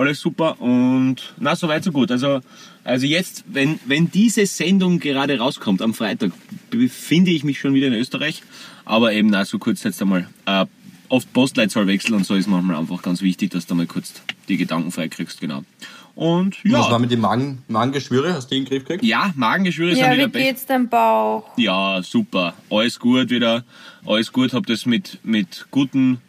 [0.00, 2.10] alles super und na so weit so gut.
[2.10, 2.40] Also,
[2.84, 6.32] also jetzt, wenn, wenn diese Sendung gerade rauskommt am Freitag,
[6.70, 8.42] befinde ich mich schon wieder in Österreich.
[8.84, 10.28] Aber eben, na so kurz jetzt einmal.
[10.46, 10.66] Äh,
[11.08, 14.12] oft Postleitzahl wechseln und so ist manchmal einfach ganz wichtig, dass du mal kurz
[14.48, 15.64] die Gedanken freikriegst, genau.
[16.14, 18.34] Und Was war ja, mit den Magen, Magengeschwüre?
[18.34, 19.04] Hast du die in den Griff gekriegt?
[19.04, 20.44] ja, Magengeschwüre sind Ja, wieder wie besser.
[20.44, 21.44] geht's deinem Bauch?
[21.56, 22.54] Ja, super.
[22.68, 23.64] Alles gut wieder.
[24.04, 24.52] Alles gut.
[24.52, 26.20] Hab das mit, mit guten,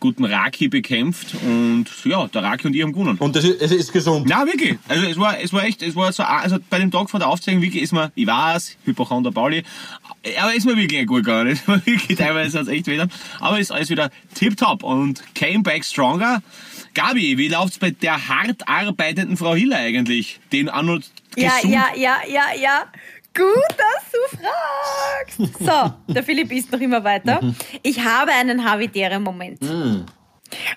[0.00, 1.34] guten Raki bekämpft.
[1.44, 3.16] Und ja, der Raki und ich haben gewonnen.
[3.18, 4.26] Und das ist, es ist gesund.
[4.28, 4.78] Na wirklich.
[4.88, 7.28] Also es war, es war echt, es war so, also bei dem Tag von der
[7.28, 9.62] Aufzeichnung wirklich ist mir, ich weiß, Hypochonder Pauli,
[10.40, 11.48] aber ist mir wirklich gut gegangen.
[11.58, 13.08] Es war wirklich teilweise hat's echt wieder.
[13.40, 16.42] Aber ist alles wieder tipptopp und came back stronger.
[16.94, 20.40] Gabi, wie läuft's bei der hart arbeitenden Frau Hiller eigentlich?
[20.52, 21.00] Den auch noch
[21.36, 22.86] Ja, gesund ja, ja, ja, ja.
[23.34, 25.58] Gut, dass du fragst.
[25.60, 27.40] So, der Philipp isst noch immer weiter.
[27.82, 29.60] Ich habe einen Havidere-Moment.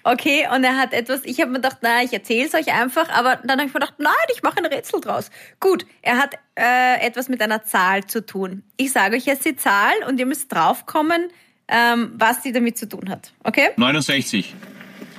[0.03, 3.09] Okay, und er hat etwas, ich habe mir gedacht, na, ich erzähle es euch einfach,
[3.09, 5.31] aber dann habe ich mir gedacht, nein, ich mache ein Rätsel draus.
[5.59, 8.63] Gut, er hat äh, etwas mit einer Zahl zu tun.
[8.77, 11.29] Ich sage euch jetzt die Zahl und ihr müsst draufkommen,
[11.67, 13.33] ähm, was sie damit zu tun hat.
[13.43, 13.69] Okay?
[13.77, 14.53] 69.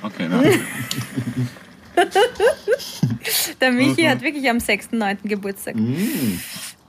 [0.03, 0.59] Okay, nein.
[3.61, 5.27] Der Michi hat wirklich am 6.9.
[5.27, 5.75] Geburtstag.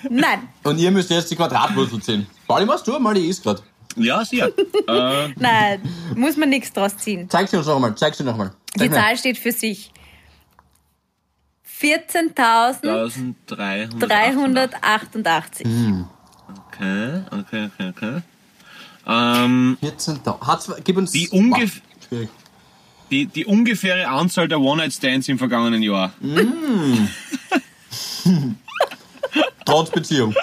[0.09, 2.27] Nein, Und ihr müsst jetzt die Quadratwurzel ziehen.
[2.47, 3.61] Pauli, machst du mal, die ist gerade.
[3.95, 4.49] ja, sicher.
[4.87, 5.81] Äh, nein,
[6.15, 7.29] muss man nichts draus ziehen.
[7.29, 8.51] Zeig sie uns noch mal, zeig sie noch mal.
[8.75, 8.89] Die.
[8.89, 9.91] Zahl steht für sich.
[11.79, 13.23] 14.388.
[14.01, 15.65] 1388.
[16.67, 18.21] Okay, okay, okay, okay.
[19.07, 20.37] Ähm, 14 da.
[20.41, 21.11] Hat's, gib uns.
[21.11, 22.27] Die ungef- Wow,
[23.11, 26.11] die, die ungefähre Anzahl der One-Night-Stands im vergangenen Jahr.
[29.65, 30.35] Trotz Beziehung.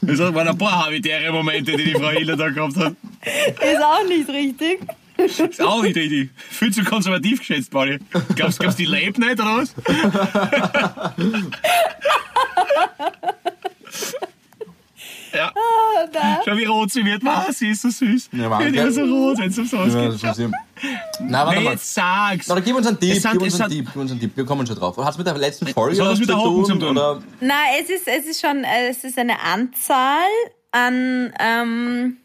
[0.00, 2.94] Das waren ein paar habitäre Momente, die die Frau Hiller da gehabt hat.
[3.24, 4.80] Ist auch nicht richtig.
[5.18, 6.30] Ist auch nicht richtig.
[6.36, 7.98] Viel zu konservativ geschätzt, Pauli.
[8.34, 9.74] Glaubst du, die lebt nicht, oder was?
[15.32, 15.52] ja.
[16.44, 17.24] Schau, wie rot sie wird.
[17.24, 18.30] Was, sie ist so süß.
[18.32, 18.72] Ja, Ja, Wahnsinn.
[18.72, 20.22] die ist so rot, wenn es um sowas Ja, geht.
[20.22, 20.50] das ist ja.
[21.20, 21.72] Na, warte mal.
[21.72, 22.48] jetzt sagst.
[22.48, 24.32] Na, dann gib uns einen Tipp, gib uns einen Tipp, gib uns einen Tipp.
[24.36, 24.96] Wir kommen schon drauf.
[24.98, 26.80] Hat es mit der letzten Folge Soll das was mit zu der Hocken tun?
[26.80, 26.96] zu tun?
[26.98, 27.22] Oder?
[27.40, 30.18] Nein, es ist, es ist schon, äh, es ist eine Anzahl
[30.72, 32.16] an, ähm,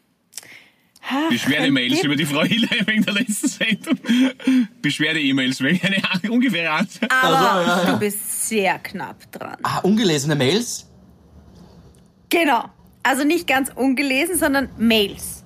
[1.30, 3.98] Beschwerde-Mails über die Frau Hiller wegen der letzten Sendung.
[4.80, 7.10] Beschwerde-E-Mails wegen einer ungefähren Antwort.
[7.12, 7.92] Aber Also, ja, ja.
[7.92, 9.56] du bist sehr knapp dran.
[9.62, 10.88] Ah, ungelesene Mails?
[12.30, 12.64] Genau.
[13.02, 15.41] Also nicht ganz ungelesen, sondern Mails.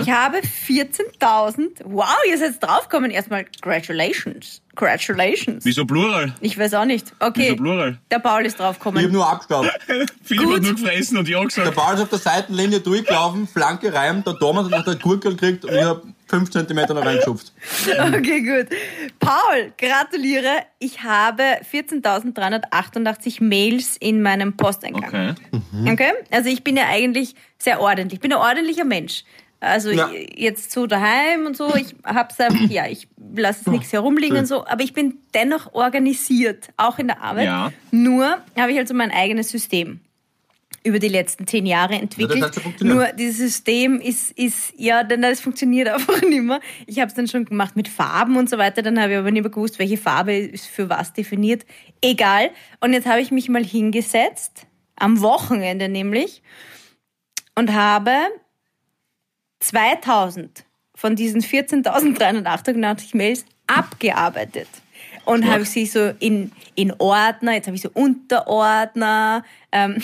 [0.00, 1.82] Ich habe 14.000.
[1.84, 3.10] Wow, ihr seid draufgekommen.
[3.10, 4.60] Erstmal Congratulations.
[4.74, 5.64] Congratulations.
[5.64, 6.34] Wieso Plural?
[6.40, 7.12] Ich weiß auch nicht.
[7.20, 7.50] Okay.
[7.52, 7.98] Wieso Plural?
[8.10, 9.12] Der Paul ist Ich habe draufgekommen.
[9.12, 9.70] nur abgestaubt.
[10.22, 10.56] Philipp Gut.
[10.56, 11.74] hat nur gefressen und ja Der gesagt.
[11.76, 15.64] Ball ist auf der Seitenlinie durchgelaufen, Flanke reimt, der Thomas hat nach der Gurkel gekriegt
[15.64, 17.52] und ich habe 5 cm noch reingeschupft.
[17.86, 18.76] Okay, gut.
[19.20, 20.64] Paul, gratuliere.
[20.80, 25.36] Ich habe 14.388 Mails in meinem Posteingang.
[25.52, 25.92] Okay.
[25.92, 26.12] Okay?
[26.30, 28.14] Also ich bin ja eigentlich sehr ordentlich.
[28.14, 29.24] Ich bin ein ordentlicher Mensch.
[29.60, 30.10] Also Ja.
[30.36, 34.46] jetzt so daheim und so, ich hab's einfach, ja, ich lasse es nichts herumliegen und
[34.46, 37.46] so, aber ich bin dennoch organisiert, auch in der Arbeit.
[37.46, 37.72] Ja.
[37.90, 40.00] Nur habe ich also mein eigenes System
[40.86, 42.54] über die letzten zehn Jahre entwickelt.
[42.56, 42.96] funktioniert.
[42.96, 46.60] Nur dieses System ist, ist ja, denn das funktioniert einfach nicht mehr.
[46.86, 49.30] Ich habe es dann schon gemacht mit Farben und so weiter, dann habe ich aber
[49.30, 51.64] nicht mehr gewusst, welche Farbe ist für was definiert.
[52.02, 52.50] Egal.
[52.80, 56.42] Und jetzt habe ich mich mal hingesetzt, am Wochenende nämlich,
[57.54, 58.12] und habe
[59.64, 64.68] 2000 von diesen 14.388 Mails abgearbeitet.
[65.24, 69.42] Und habe ich sie so in, in Ordner, jetzt habe ich so Unterordner.
[69.72, 70.02] Ähm,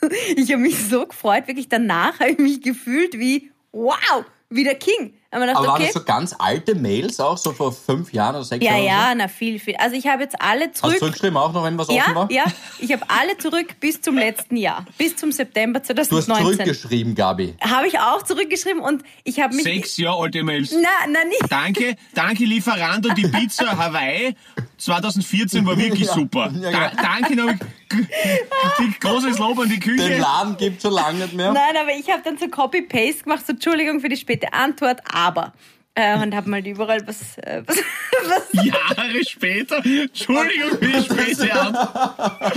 [0.36, 4.76] ich habe mich so gefreut, wirklich danach habe ich mich gefühlt wie, wow, wie der
[4.76, 5.12] King.
[5.32, 8.44] Aber gedacht, waren okay, das so ganz alte Mails auch, so vor fünf Jahren oder
[8.44, 8.84] sechs ja, Jahren?
[8.84, 9.76] ja, Oder na viel, viel.
[9.76, 10.68] Also ich habe jetzt alle so?
[10.70, 10.98] Hast du zurück.
[10.98, 12.32] zurückgeschrieben auch noch, wenn was offen Ja, war?
[12.32, 12.44] ja,
[12.80, 16.56] ich habe alle zurück bis zum letzten Jahr, bis zum September Du hast 2019.
[16.56, 17.54] zurückgeschrieben, Gabi.
[17.60, 19.62] Habe ich auch zurückgeschrieben und ich habe mich.
[19.62, 20.72] Sechs Jahre alte Mails.
[20.72, 21.44] Na, na, nicht.
[21.48, 24.34] Danke, danke Lieferando, die Pizza Hawaii
[24.78, 26.12] 2014 war wirklich Ja.
[26.14, 26.50] super.
[26.60, 27.02] Ja, Da, genau.
[27.02, 27.54] danke noch.
[27.92, 30.18] Die großes Lob an die Den Küche.
[30.18, 31.52] Laden gibt schon lange nicht mehr.
[31.52, 35.52] Nein, aber ich habe dann so Copy-Paste gemacht, so Entschuldigung für die späte Antwort, aber.
[35.96, 37.76] Äh, und habe mal überall was, äh, was,
[38.54, 42.52] was Jahre später, Entschuldigung für die späte Antwort.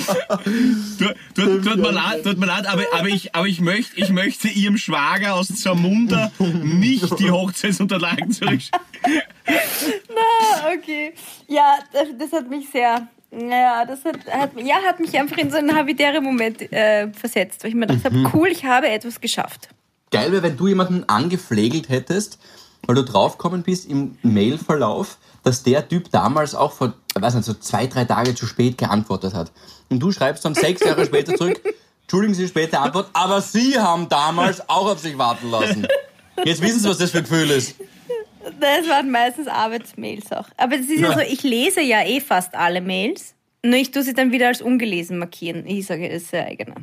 [1.00, 4.50] Tut, tut, mir leid, tut mir leid aber, aber, ich, aber ich, möchte, ich möchte
[4.50, 8.82] Ihrem Schwager aus Zamunda nicht die Hochzeitsunterlagen zurückschicken.
[9.46, 11.14] Ah, okay.
[11.48, 13.10] Ja, das, das hat mich sehr.
[13.36, 17.64] Ja, das hat, hat, ja, hat mich einfach in so einen habitären Moment äh, versetzt,
[17.64, 19.70] weil ich mir gedacht habe, cool, ich habe etwas geschafft.
[20.12, 22.38] Geil wäre, wenn du jemanden angepflegelt hättest,
[22.86, 27.54] weil du draufgekommen bist im Mailverlauf, dass der Typ damals auch vor, weiß nicht, so
[27.54, 29.52] zwei, drei Tage zu spät geantwortet hat.
[29.90, 31.60] Und du schreibst dann sechs Jahre später zurück,
[32.02, 35.88] entschuldigen Sie die späte Antwort, aber Sie haben damals auch auf sich warten lassen.
[36.44, 37.76] Jetzt wissen Sie, was das für ein Gefühl ist.
[38.60, 40.50] Das waren meistens Arbeitsmails auch.
[40.58, 41.10] Aber es ist ja.
[41.10, 41.14] Ja.
[41.14, 43.36] so, ich lese ja eh fast alle Mails.
[43.64, 45.66] Nur ich tue sie dann wieder als ungelesen markieren.
[45.66, 46.76] Ich sage, das ist sehr eigener.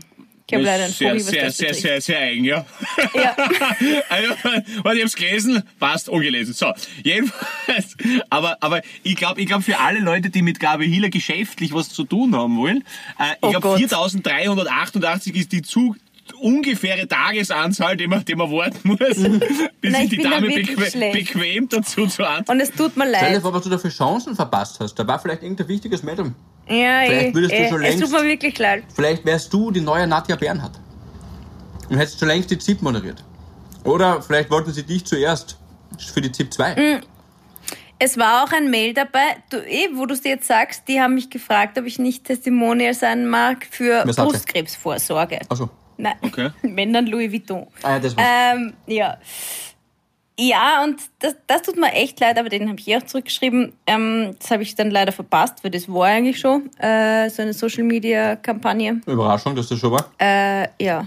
[0.47, 1.87] Ich habe leider ein sehr, Hobby, was sehr, das sehr, betrifft.
[1.87, 2.67] sehr, sehr eigen, ja.
[3.15, 3.37] Ja.
[4.09, 4.35] Also,
[4.83, 6.55] warte, ich hab's gelesen, passt, ungelesen.
[6.55, 6.73] So,
[7.05, 7.97] jedenfalls,
[8.31, 11.91] aber, aber ich glaube, ich glaub, für alle Leute, die mit Gabi Hiller geschäftlich was
[11.91, 12.79] zu tun haben wollen,
[13.19, 13.79] äh, ich Oh glaube, Gott.
[13.79, 15.95] 4388 ist die zu
[16.35, 19.41] ungefähre Tagesanzahl, die man, die man warten muss, bis Nein,
[19.83, 21.13] sich ich die bin da Dame wirklich bequem, schlecht.
[21.35, 22.51] bequem dazu zu antworten.
[22.51, 23.43] Und es tut mir Stell dir leid.
[23.43, 24.95] vor, was du da für Chancen verpasst hast.
[24.95, 26.35] Da war vielleicht irgendein wichtiges Medium.
[26.69, 28.85] Ja, Vielleicht eh, würdest du eh, schon es tut längst- mir wirklich leid.
[28.95, 30.79] Vielleicht wärst du die neue Nadja Bernhardt.
[31.89, 33.25] Und hättest schon längst die ZIP moderiert.
[33.85, 35.59] Oder vielleicht wollten sie dich zuerst
[36.13, 37.01] für die ZIP 2.
[38.03, 41.01] Es war auch ein Mail dabei, du, eh, wo du es dir jetzt sagst, die
[41.03, 45.41] haben mich gefragt, ob ich nicht Testimonial sein mag für Was hat er?
[46.01, 46.51] Nein, Okay.
[46.63, 47.67] wenn dann Louis Vuitton.
[47.83, 48.27] Ah, ja, das war's.
[48.55, 49.19] Ähm, ja.
[50.39, 53.75] Ja, und das, das tut mir echt leid, aber den habe ich eh auch zurückgeschrieben.
[53.87, 57.53] Ähm, das habe ich dann leider verpasst, weil das war eigentlich schon äh, so eine
[57.53, 59.03] Social-Media-Kampagne.
[59.05, 60.11] Überraschung, dass das schon war.
[60.19, 61.07] Äh, ja.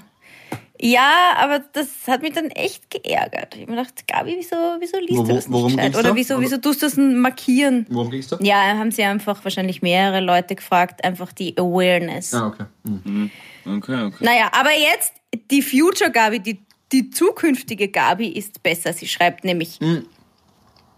[0.85, 3.55] Ja, aber das hat mich dann echt geärgert.
[3.55, 5.95] Ich habe mir gedacht, Gabi, wieso, wieso liest Wo- du das nicht gescheit?
[5.95, 7.85] Oder wieso, wieso tust du das denn markieren?
[7.89, 8.37] Worum ging's da?
[8.41, 12.33] Ja, haben sie einfach wahrscheinlich mehrere Leute gefragt, einfach die Awareness.
[12.33, 12.65] Ah, okay.
[12.83, 13.31] Hm.
[13.65, 14.15] Okay, okay.
[14.19, 15.13] Naja, aber jetzt
[15.51, 16.59] die Future Gabi, die,
[16.91, 18.91] die zukünftige Gabi ist besser.
[18.91, 20.05] Sie schreibt nämlich Hm.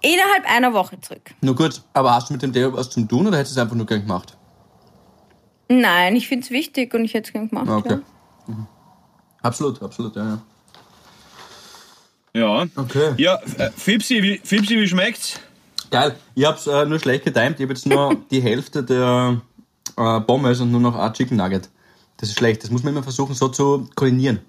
[0.02, 1.30] innerhalb einer Woche zurück.
[1.41, 3.63] Nur kurz, aber hast du mit dem Thema was zum tun oder hättest du es
[3.63, 4.36] einfach nur gern gemacht?
[5.67, 7.67] Nein, ich finde es wichtig und ich hätte es gern gemacht.
[7.69, 7.89] Ah, okay.
[7.89, 8.02] Ja.
[8.48, 8.67] Mhm.
[9.45, 10.41] Absolut, absolut, ja, ja.
[12.34, 12.65] Ja.
[12.75, 13.13] Okay.
[13.17, 15.39] Ja, äh, Fipsi, wie, Fipsi, wie schmeckt's?
[15.91, 16.15] Geil.
[16.34, 17.60] Ich hab's äh, nur schlecht getimt.
[17.60, 19.39] Ich habe jetzt nur die Hälfte der
[19.97, 21.69] äh, Pommes und nur noch ein Chicken Nugget.
[22.17, 22.63] Das ist schlecht.
[22.63, 24.39] Das muss man immer versuchen, so zu koordinieren.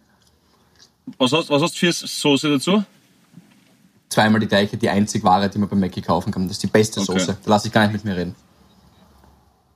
[1.18, 2.82] Was hast, was hast du für Soße dazu?
[4.08, 6.44] Zweimal die gleiche, die einzig Ware, die man beim Mackie kaufen kann.
[6.44, 7.18] Das ist die beste Okay.
[7.18, 7.36] Soße.
[7.44, 8.34] Da lasse ich gar nicht mit mir reden.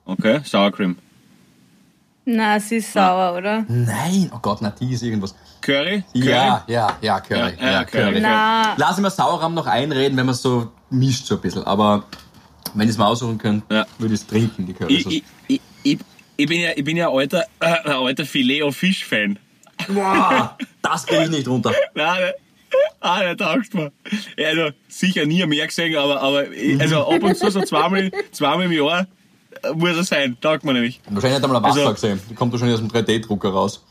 [0.06, 0.96] Okay, Sour Cream.
[2.36, 3.64] Na, sie ist sauer, oder?
[3.68, 5.34] Nein, oh Gott, na, die ist irgendwas.
[5.60, 6.04] Curry?
[6.12, 7.54] Ja, ja, ja, Curry.
[7.58, 8.02] Ja, ja, Ja, Curry.
[8.12, 8.20] Curry.
[8.20, 11.64] Na, Lass ich mal Sauerrahm noch einreden, wenn man so mischt so ein bisschen.
[11.64, 12.04] Aber
[12.74, 13.86] wenn ich es mal aussuchen könnte, Ja.
[13.98, 14.94] würde ich es trinken, die Curry.
[14.94, 15.98] Ich, ich, ich, ich,
[16.36, 19.38] ich bin ja, ich bin ja ein alter, äh, ein alter Filet-O-Fisch-Fan.
[19.88, 21.72] Boah, das kriege ich nicht runter.
[21.94, 22.34] Nein, der,
[23.00, 23.90] ah, der taugt mir.
[24.36, 28.10] Ja, Also, sicher nie mehr gesehen, aber, aber ich- also ab und zu so zweimal,
[28.30, 29.06] zweimal im Jahr
[29.74, 30.36] muss er sein.
[30.40, 31.00] Taugt mir nämlich.
[31.08, 32.20] Wahrscheinlich hat er mal ein Wasser Also- gesehen.
[32.30, 33.82] Die kommt wahrscheinlich aus dem 3D-Drucker raus.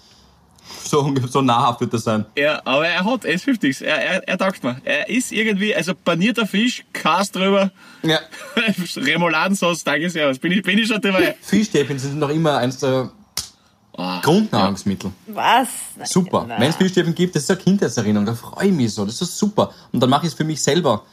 [0.83, 2.25] So, so nahrhaft wird das sein.
[2.37, 3.83] Ja, aber er hat S50s.
[3.83, 4.77] Er, er, er taugt mir.
[4.83, 7.71] Er ist irgendwie, also panierter Fisch, Kas drüber,
[8.03, 8.19] Ja.
[8.95, 10.33] Remouladensauce, danke sehr.
[10.35, 11.35] Bin ich, bin ich schon dabei.
[11.41, 13.11] Fischstäbchen sind noch immer eines der
[13.97, 15.11] Ah, Grundnahrungsmittel.
[15.27, 15.67] was?
[16.05, 16.45] Super.
[16.47, 18.25] Wenn es Fischstäbchen gibt, das ist eine Kindheitserinnerung.
[18.25, 19.05] Da freue ich mich so.
[19.05, 19.73] Das ist super.
[19.91, 21.03] Und dann mache ich es für mich selber.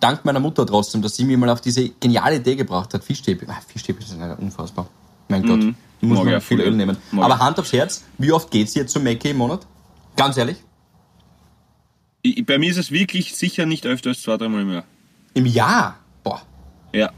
[0.00, 3.04] Dank meiner Mutter trotzdem, dass sie mir mal auf diese geniale Idee gebracht hat.
[3.04, 3.50] Fischstäbchen.
[3.50, 4.88] Ah, Fischstäbchen sind ja unfassbar.
[5.28, 5.74] Mein Gott.
[6.00, 6.60] Ich muss noch ich viel.
[6.60, 6.96] Öl nehmen.
[7.10, 7.38] Mag Aber.
[7.38, 9.66] Hand aufs Herz, wie oft geht's jetzt zum Mackie im Monat?
[10.16, 10.56] Ganz ehrlich?
[12.22, 14.84] Ich, bei mir ist es wirklich sicher nicht öfter als zwei, dreimal im Jahr.
[15.34, 15.98] Im Jahr?
[16.22, 16.42] Boah.
[16.92, 17.10] Ja.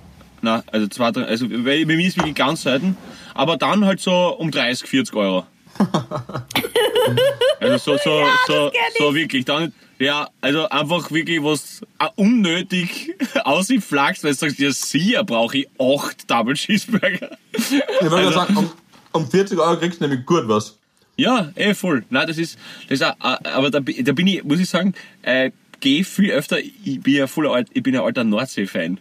[0.43, 2.97] Na, also zwei, drei, also bei bei mir ist wirklich ganz selten.
[3.35, 5.47] Aber dann halt so um 30, 40 Euro.
[7.61, 9.45] also so, so, so, kenn so wirklich.
[9.45, 15.59] Dann, ja, also einfach wirklich was äh, unnötig ausflachst, weil du sagst, ja, sicher brauche
[15.59, 17.37] ich acht Double Cheeseburger.
[17.53, 17.71] Ich
[18.11, 18.71] wollte Also- sagen, um,
[19.13, 20.77] um 40 Euro kriegst du nämlich gut was.
[21.17, 22.05] Ja, eh voll.
[22.11, 22.59] Nein, das ist,
[22.89, 26.31] das ist auch, äh, aber da, da bin ich, muss ich sagen, äh, gehe viel
[26.31, 26.59] öfter.
[26.59, 28.99] Ich bin ja voll alt, ich bin ein alter Nordsee-Fan.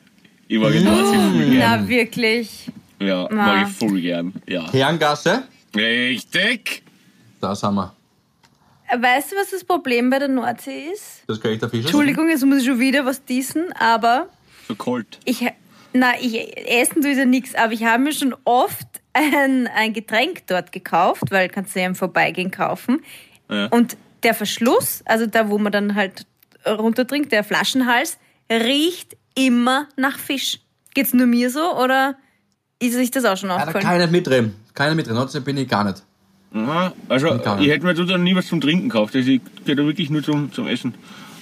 [0.49, 1.59] Ich mag ja Nordsee voll gern.
[1.59, 2.49] Na, wirklich.
[2.99, 3.35] Ja, Na.
[3.45, 4.33] mag ich voll gern.
[4.47, 4.69] Ja.
[4.71, 6.83] Herrengasse, Richtig.
[7.39, 7.95] da sind wir.
[8.97, 11.23] Weißt du, was das Problem bei der Nordsee ist?
[11.27, 11.83] Das kriege ich der Fischer.
[11.83, 14.27] Entschuldigung, jetzt muss ich schon wieder was dissen, aber
[14.67, 15.19] So kalt.
[15.25, 15.45] ich,
[15.93, 16.35] na, ich
[16.67, 20.71] essen tue ich ja nichts, aber ich habe mir schon oft ein, ein Getränk dort
[20.71, 23.01] gekauft, weil kannst du ja im Vorbeigehen kaufen.
[23.49, 23.67] Ja.
[23.67, 26.25] Und der Verschluss, also da, wo man dann halt
[26.67, 28.17] runtertrinkt, der Flaschenhals,
[28.51, 30.59] riecht immer nach Fisch.
[30.93, 32.15] Geht's nur mir so oder
[32.79, 33.85] ist sich das auch schon Ja, da aufgefallen?
[33.85, 34.55] kann ich nicht mitreden.
[34.73, 35.17] Kann nicht mitreden.
[35.17, 36.03] Trotzdem bin ich gar nicht.
[36.53, 36.93] Aha.
[37.07, 37.61] Also, Egal.
[37.61, 39.15] ich hätte mir dann nie was zum Trinken gekauft.
[39.15, 40.93] Also, ich gehe da wirklich nur zum, zum Essen.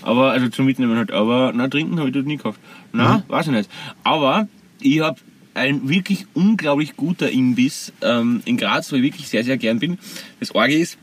[0.01, 1.11] Aber, also zum Mitnehmen halt.
[1.11, 2.59] Aber, na, trinken habe ich dort nie gekauft.
[2.93, 3.69] Na, weiß ich nicht.
[4.03, 4.47] Aber,
[4.79, 5.17] ich habe
[5.53, 9.97] ein wirklich unglaublich guter Imbiss ähm, in Graz, wo ich wirklich sehr, sehr gern bin.
[10.39, 10.97] Das Orge ist,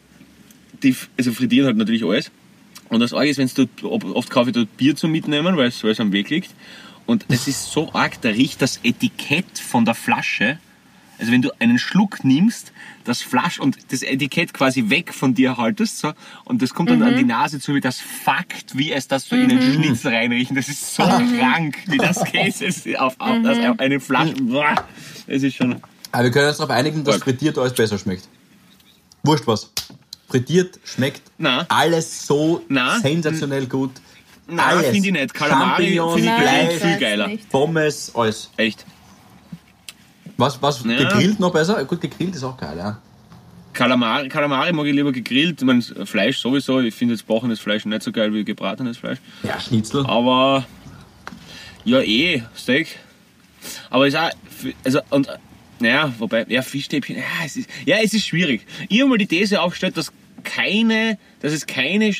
[0.82, 2.30] die, also frittieren halt natürlich alles.
[2.88, 5.68] Und das Orge ist, wenn du dort, oft kaufe ich dort Bier zum Mitnehmen, weil
[5.68, 6.50] es, es am Weg liegt.
[7.06, 10.58] Und das ist so arg, da riecht das Etikett von der Flasche.
[11.18, 12.72] Also wenn du einen Schluck nimmst,
[13.04, 16.12] das Flasch und das Etikett quasi weg von dir haltest, so,
[16.44, 19.36] und das kommt dann an die Nase zu, wie das Fakt, wie es das so
[19.36, 20.56] in den Schnitzel reinriechen.
[20.56, 24.34] Das ist so krank, wie das Käse ist auf, auf das, auf eine Flasche.
[24.40, 24.74] Boah,
[25.26, 25.80] Das ist schon.
[26.12, 28.28] Aber wir können uns darauf einigen, dass frittiert alles besser schmeckt.
[29.22, 29.70] Wurscht was.
[30.28, 31.66] Frittiert schmeckt Na.
[31.68, 32.98] alles so Na.
[33.00, 33.90] sensationell gut.
[34.46, 34.90] Nein, alles.
[34.90, 35.34] finde ich nicht.
[35.34, 37.26] Kalamari Champignons, finde ich ich viel geiler.
[37.28, 37.48] nicht.
[37.48, 38.50] Pommes, alles.
[38.56, 38.84] Echt.
[40.36, 40.96] Was, was Ja.
[40.96, 41.84] gegrillt noch besser?
[41.84, 42.98] Gut, gegrillt ist auch geil, ja.
[43.72, 45.60] Kalamari, Kalamari mag ich lieber gegrillt.
[45.60, 46.80] Ich meine, Fleisch sowieso.
[46.80, 49.18] Ich finde jetzt bachendes Fleisch nicht so geil wie gebratenes Fleisch.
[49.42, 50.06] Ja, Schnitzel.
[50.06, 50.64] Aber
[51.84, 52.98] ja, eh, Steak.
[53.90, 54.30] Aber ist auch,
[54.84, 55.28] also, und,
[55.80, 58.64] naja, wobei, ja, Fischstäbchen, ja, es ist, ja, es ist schwierig.
[58.88, 60.12] Ich habe mal die These aufgestellt, dass
[60.44, 62.14] keine, dass es keine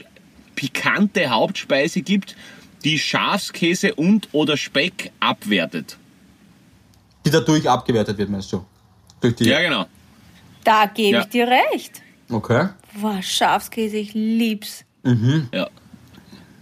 [0.56, 2.34] pikante Hauptspeise gibt,
[2.82, 5.98] die Schafskäse und oder Speck abwertet.
[7.24, 8.64] Die dadurch abgewertet wird, meinst du?
[9.20, 9.44] Durch die.
[9.48, 9.86] Ja, genau.
[10.62, 11.20] Da gebe Ja.
[11.20, 12.02] ich dir recht.
[12.30, 12.68] Okay.
[12.94, 14.84] Wow, Schafskäse, ich lieb's.
[15.52, 15.68] Ja.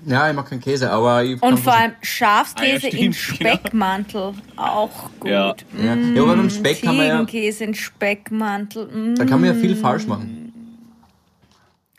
[0.04, 3.12] Ja, ich mag keinen Käse, aber ich Und vor allem Schafskäse Ah, ja, in.
[3.12, 4.34] Speckmantel.
[4.56, 5.30] Auch gut.
[5.30, 5.54] Ja.
[5.80, 8.86] Ja, ja aber beim Speck kann man ja, Ziegenkäse in Speckmantel.
[8.86, 9.14] Mm.
[9.14, 10.52] da kann man ja viel falsch machen.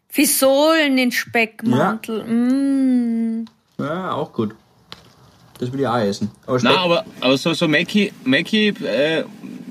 [0.10, 2.23] Fisolen in Speckmantel.
[2.26, 3.45] Mm.
[3.80, 4.54] Ja, auch gut.
[5.63, 6.32] Das will ich auch essen.
[6.45, 9.23] Aber Nein, aber, aber so, so Mackie, Mackie äh,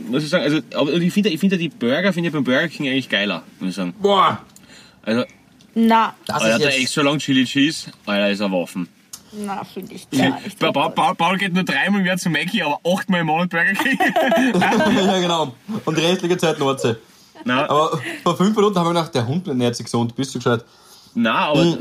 [0.09, 2.68] muss ich sagen, also, aber ich finde ich finde die Burger, finde ich beim Burger
[2.68, 3.94] King eigentlich geiler, muss ich sagen.
[4.00, 4.38] boah,
[5.02, 5.24] Also,
[5.74, 8.88] Na, das Alter, ist der extra long Chili Cheese, Alter, ist ein Waffen.
[9.33, 10.59] na, finde ich gar nicht.
[10.59, 13.72] Paul, Paul, Paul geht nur dreimal im Jahr zu Mackie, aber achtmal im Monat Burger
[13.72, 13.98] King.
[14.61, 15.55] ja, genau.
[15.85, 16.96] Und die restliche Zeit Nordsee.
[17.44, 20.38] Nein, Aber vor fünf Minuten haben wir gedacht, der Hund ernährt sich gesund, bist du
[20.38, 20.64] gescheit.
[21.14, 21.78] nein, aber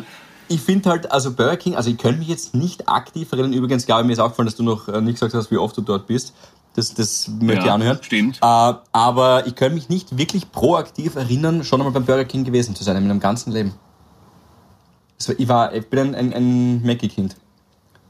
[0.51, 3.53] Ich finde halt, also Burger King, also ich könnte mich jetzt nicht aktiv erinnern.
[3.53, 5.77] Übrigens, glaube ich, mir ist aufgefallen, dass du noch äh, nicht gesagt hast, wie oft
[5.77, 6.33] du dort bist.
[6.75, 7.99] Das, das möchte ich Ja, anhören.
[8.01, 8.37] stimmt.
[8.41, 12.75] Äh, aber ich könnte mich nicht wirklich proaktiv erinnern, schon einmal beim Burger King gewesen
[12.75, 13.73] zu sein in meinem ganzen Leben.
[15.19, 17.35] Also ich, war, ich bin ein, ein, ein Mackie-Kind.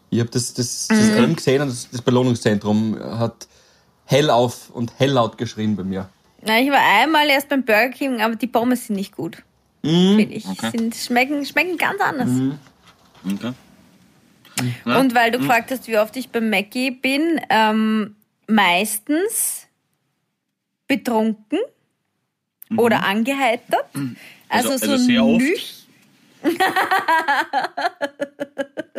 [0.10, 3.48] Ich habe das, das System gesehen und das, das Belohnungszentrum hat
[4.06, 6.10] hell auf und hell laut geschrien bei mir.
[6.44, 9.38] Na, ich war einmal erst beim Burger King, aber die Pommes sind nicht gut.
[9.84, 10.18] Mhm.
[10.18, 10.46] Finde ich.
[10.46, 12.30] Sind, schmecken, schmecken ganz anders.
[13.26, 13.54] Okay.
[14.86, 18.16] Und weil du gefragt hast, wie oft ich beim Mackie bin, ähm,
[18.48, 19.68] meistens
[20.88, 21.60] betrunken
[22.78, 23.86] oder angeheitert.
[24.50, 25.42] Also, Also- so also sehr oft?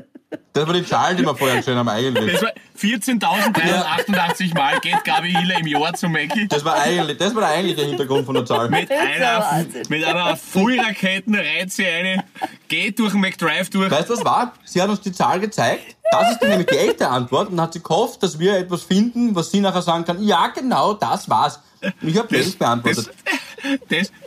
[0.53, 2.33] Das war die Zahl, die wir vorher gestellt haben eigentlich.
[2.33, 6.47] Das war 14.388 Mal geht Gabi Hiller im Jahr zum Mackie.
[6.47, 8.69] Das war eigentlich, das war der eigentliche Hintergrund von der Zahl.
[8.69, 12.25] Mit einer, mit einer Vollraketen reiht sie eine,
[12.69, 13.91] geht durch den McDrive durch.
[13.91, 14.53] Weißt du, was war?
[14.65, 15.97] Sie hat uns die Zahl gezeigt.
[16.11, 17.49] Das ist nämlich die echte Antwort.
[17.49, 20.23] Und hat sie gehofft, dass wir etwas finden, was sie nachher sagen kann.
[20.23, 21.61] Ja, genau, das war's.
[21.81, 23.07] Und ich habe das beantwortet.
[23.07, 23.35] Das,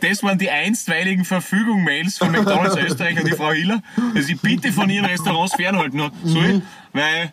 [0.00, 3.82] das waren die einstweiligen Verfügung-Mails von McDonalds Österreich an die Frau Hiller,
[4.14, 7.32] dass ich bitte von ihren Restaurants fernhalten soll, weil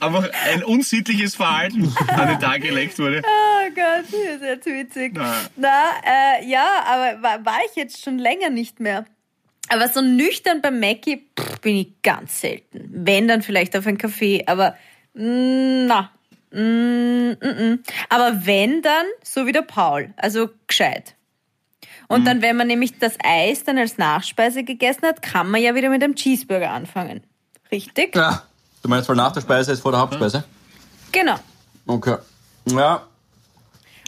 [0.00, 3.22] einfach ein unsittliches Verhalten an den Tag gelegt wurde.
[3.24, 5.12] Oh Gott, das ist jetzt witzig.
[5.14, 5.34] Na.
[5.56, 9.04] Na, äh, ja, aber war, war ich jetzt schon länger nicht mehr.
[9.68, 12.88] Aber so nüchtern beim Mackie pff, bin ich ganz selten.
[12.92, 14.44] Wenn, dann vielleicht auf einen Kaffee.
[14.46, 14.76] Aber,
[15.14, 16.10] na.
[16.52, 17.82] Mm, mm, mm.
[18.08, 20.14] Aber wenn, dann so wie der Paul.
[20.16, 21.15] Also gescheit.
[22.08, 25.74] Und dann, wenn man nämlich das Eis dann als Nachspeise gegessen hat, kann man ja
[25.74, 27.22] wieder mit einem Cheeseburger anfangen.
[27.72, 28.14] Richtig?
[28.14, 28.42] Ja.
[28.82, 30.44] Du meinst, weil nach der Speise ist vor der Hauptspeise?
[31.10, 31.36] Genau.
[31.86, 32.16] Okay.
[32.70, 33.02] Ja,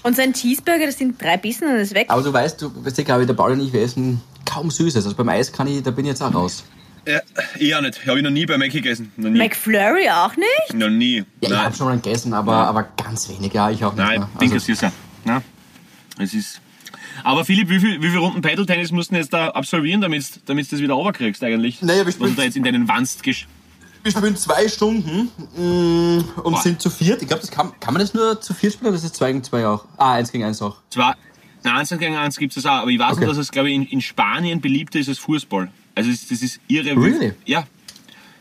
[0.05, 2.07] Und so ein Cheeseburger, das sind drei Bissen und ist weg.
[2.09, 4.71] aber du weißt, du weißt ja, glaube ich, der Paul und ich, wir essen kaum
[4.71, 5.05] Süßes.
[5.05, 6.65] Also beim Eis kann ich, da bin ich jetzt auch raus.
[7.07, 7.21] Ja,
[7.59, 8.07] ich auch nicht.
[8.07, 9.13] Habe ich noch nie bei Mackie gegessen.
[9.17, 9.39] Noch nie.
[9.39, 10.75] McFlurry auch nicht?
[10.75, 11.25] noch nie.
[11.41, 13.53] Ja, ich habe schon mal gegessen, aber, aber ganz wenig.
[13.55, 14.29] Ja, ich auch nicht Nein, mehr.
[14.41, 14.93] Ding Also, ist süßer.
[15.25, 15.43] Nein.
[16.19, 16.61] Es ist.
[17.25, 20.77] Aber Philipp, wie viel, wie viel Runden Paddle-Tennis mussten jetzt da absolvieren, damit damit du
[20.77, 21.83] das wieder runterkriegst eigentlich?
[21.83, 23.47] Naja, wir Was du spielen- da jetzt in deinen Wanst gesch...
[24.03, 26.63] wir spielen zwei Stunden mm, und Boah.
[26.63, 27.21] sind zu viert.
[27.23, 29.33] Ich glaube, das kann, kann man das nur zu viert spielen oder ist das zwei
[29.33, 29.85] gegen zwei auch?
[29.97, 30.77] Ah, eins gegen eins auch.
[30.91, 31.17] Zwar,
[31.65, 33.21] na, eins gegen eins gibt es auch, aber ich weiß Okay.
[33.25, 35.71] nur, dass es, glaube ich, in, in Spanien beliebter ist als Fußball.
[35.95, 36.91] Also es- das ist irre.
[36.97, 37.33] Really?
[37.47, 37.67] Ja.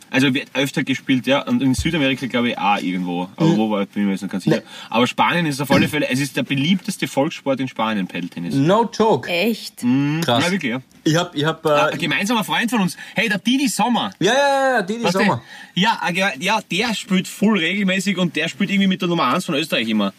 [0.09, 1.41] Also wird öfter gespielt, ja.
[1.45, 3.29] Und in Südamerika, glaube ich, auch irgendwo.
[3.35, 3.57] Aber Mhm.
[3.57, 4.61] wo war, bin ich mir jetzt nicht ganz sicher.
[4.89, 8.55] Aber Spanien ist auf alle Fälle, es ist der beliebteste Volkssport in Spanien, Paddle-Tennis.
[8.55, 9.29] No joke.
[9.29, 9.77] Echt?
[10.23, 10.45] Krass.
[10.45, 10.81] Ja, wirklich, ja.
[11.03, 14.11] Ich hab, ich hab, Ein äh, gemeinsamer Freund von uns, hey, der Didi Sommer.
[14.19, 15.13] ja, ja, ja, die Weißt?
[15.13, 15.41] Sommer.
[15.73, 19.33] Ja, äh, ja, ja, der spielt voll regelmäßig und der spielt irgendwie mit der Nummer
[19.33, 20.13] 1 von Österreich immer.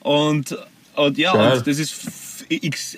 [0.00, 0.56] Und,
[0.96, 2.06] und ja, und das ist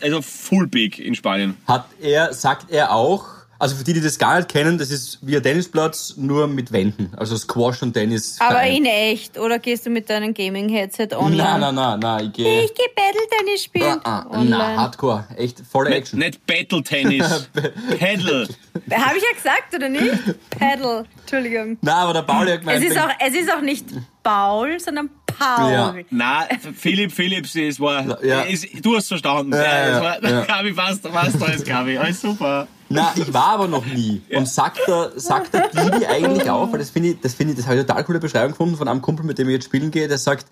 [0.03, 1.57] also full big in Spanien.
[1.66, 3.24] Hat er, sagt er auch,
[3.61, 6.73] also für die, die das gar nicht kennen, das ist wie ein Tennisplatz, nur mit
[6.73, 7.12] Wänden.
[7.16, 8.38] Also Squash und Tennis.
[8.40, 9.38] Aber in echt?
[9.38, 11.37] Oder gehst du mit deinem Gaming-Headset online?
[11.44, 12.64] Nein, nein, nein, nein, ich gehe.
[12.64, 14.01] Ich gehe Battle-Tennis spielen.
[14.03, 14.49] Ah, ah, online.
[14.51, 15.25] na, Hardcore.
[15.37, 16.18] Echt volle Action.
[16.18, 17.49] nicht Battle Tennis,
[17.99, 18.49] Paddle.
[18.92, 20.14] Habe ich ja gesagt, oder nicht?
[20.59, 21.05] Paddle.
[21.20, 21.77] Entschuldigung.
[21.83, 23.85] Nein, aber der Pauli hat Es gemeint, ist, auch, es ist auch nicht
[24.23, 25.70] Paul, sondern Paul.
[25.73, 25.94] Ja.
[26.11, 28.44] Na, Philipp, Philipps, es war, Ja.
[28.44, 29.53] es, du hast verstanden.
[29.53, 30.40] Ja, Ja, ja, es war, ja.
[30.46, 31.99] Gabi, passt, passt alles, Gabi.
[31.99, 32.66] Alles super.
[32.92, 34.20] Na, ich war aber noch nie.
[34.35, 37.57] Und sagt der, sagt der Didi eigentlich auch, weil das finde ich, das finde ich,
[37.59, 39.66] das habe ich eine total coole Beschreibung gefunden von einem Kumpel, mit dem ich jetzt
[39.66, 40.46] spielen gehe, der sagt,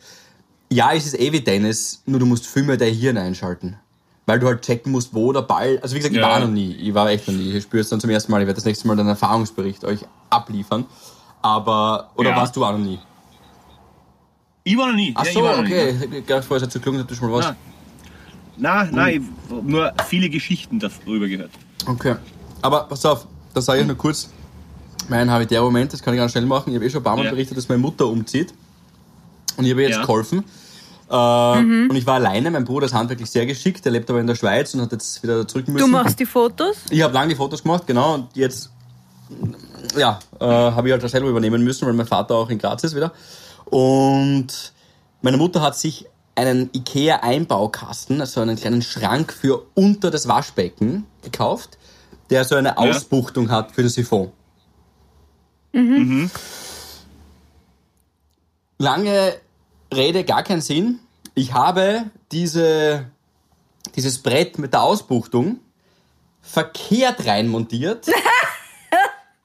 [0.71, 3.77] ja, es ist eh wie Tennis, nur du musst viel mehr dein Hirn einschalten.
[4.27, 6.29] Weil du halt checken musst, wo der Ball, also wie gesagt, ich Ja.
[6.29, 8.41] war noch nie, ich war echt noch nie, ich spüre es dann zum ersten Mal,
[8.41, 10.85] ich werde das nächste Mal einen Erfahrungsbericht euch abliefern.
[11.43, 12.37] Aber, oder Ja.
[12.37, 13.01] warst du auch noch nie?
[14.65, 15.13] Ich war noch nie.
[15.17, 15.73] Ach Ja, ich so, war noch nie.
[15.73, 17.55] okay, ich dachte vorher, es hat so gelungen, dass du schon mal was.
[18.59, 19.15] Nein, nein,
[19.49, 21.51] ich hab nur viele Geschichten darüber gehört.
[21.87, 22.17] Okay.
[22.61, 24.29] Aber pass auf, da sage ich nur kurz
[25.09, 26.71] mein Habitäre-Moment, das kann ich ganz schnell machen.
[26.71, 27.31] Ich habe eh schon ein paar Mal Ja.
[27.31, 28.53] berichtet, dass meine Mutter umzieht.
[29.57, 30.03] Und ich habe ihr jetzt Ja.
[30.03, 30.45] geholfen.
[31.11, 31.15] Äh,
[31.89, 34.35] Und ich war alleine, mein Bruder ist handwerklich sehr geschickt, der lebt aber in der
[34.35, 35.87] Schweiz und hat jetzt wieder zurück müssen.
[35.87, 36.77] Du machst die Fotos?
[36.91, 38.71] Ich habe lange die Fotos gemacht, genau, und jetzt
[39.97, 42.85] ja, äh, habe ich halt das selber übernehmen müssen, weil mein Vater auch in Graz
[42.85, 43.13] ist wieder.
[43.65, 44.49] Und
[45.23, 46.05] meine Mutter hat sich
[46.39, 51.79] einen Ikea-Einbaukasten, also einen kleinen Schrank für unter das Waschbecken gekauft,
[52.31, 54.31] der so eine Ausbuchtung hat für den Siphon.
[58.79, 59.35] Lange
[59.93, 61.01] Rede, gar keinen Sinn.
[61.35, 63.07] Ich habe diese,
[63.97, 65.59] dieses Brett mit der Ausbuchtung
[66.41, 68.07] verkehrt reinmontiert.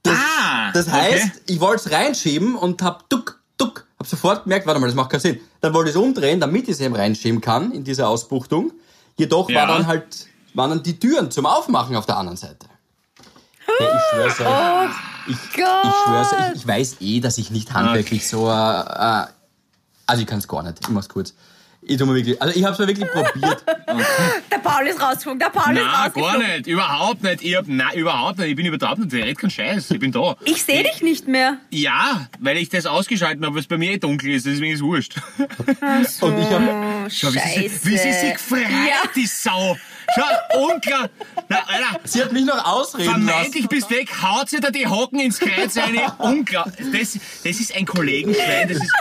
[0.05, 0.71] Ah!
[0.73, 4.87] Das heißt, ich wollte es reinschieben und hab duck, duck, hab sofort gemerkt, warte mal,
[4.87, 5.39] das macht keinen Sinn.
[5.61, 8.73] Dann wollte ich es umdrehen, damit ich es eben reinschieben kann in diese Ausbuchtung.
[9.15, 9.61] Jedoch Ja.
[9.61, 12.67] war dann halt, waren dann die Türen zum Aufmachen auf der anderen Seite.
[13.79, 14.95] Ja, ich schwör's euch.
[15.27, 19.25] ich, ich schwör's euch, ich, weiß eh, dass ich nicht handwerklich so, äh, äh,
[20.05, 21.33] also ich kann es gar nicht, ich mach's kurz.
[21.85, 23.63] Ich tu mir wirklich, also ich hab's mir wirklich probiert.
[24.51, 27.43] Der Paul ist rausgeflogen, der Paul ist Nein, gar nicht, überhaupt nicht.
[27.43, 28.49] Ich hab, nein, überhaupt nicht.
[28.49, 29.91] Ich bin überhaupt nicht, der redet keinen Scheiß.
[29.91, 30.35] Ich bin da.
[30.45, 31.57] Ich sehe dich nicht mehr.
[31.69, 34.79] Ja, weil ich das ausgeschalten habe, weil es bei mir eh dunkel ist, deswegen ist
[34.79, 35.15] es wurscht.
[36.21, 39.09] Und ich habe Schau, wie sie, sich- wie sie sich freut, Ja.
[39.15, 39.77] die Sau.
[40.15, 41.09] Schau, unklar.
[41.49, 43.67] Na, Alter, Sie hat mich noch ausreden vermeintlich lassen.
[43.69, 45.97] bist weg, haut sie da die Hocken ins Kreuz rein.
[46.19, 46.71] Unklar.
[46.91, 47.13] Das,
[47.43, 48.67] das ist ein Kollegenschwein.
[48.69, 48.91] Das, ist,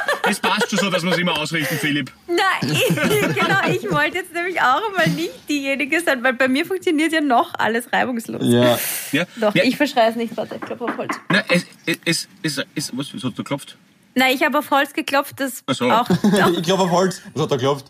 [0.40, 2.10] das passt schon so, dass wir es immer ausrichten, Philipp.
[2.26, 2.88] Nein, ich,
[3.34, 7.20] genau, ich wollte jetzt nämlich auch mal nicht diejenige sein, weil bei mir funktioniert ja
[7.20, 8.42] noch alles reibungslos.
[8.44, 8.78] Ja.
[9.12, 11.14] Ja, Doch, ja, ich verschreie es nicht, warte, ich klopfe auf Holz.
[11.30, 13.76] na, es, es, es, es, es, was, was hat da geklopft?
[14.14, 15.90] Nein, ich habe auf Holz geklopft, das so.
[15.90, 16.06] auch.
[16.56, 17.22] Ich glaube auf Holz.
[17.32, 17.86] Was hat er geklopft?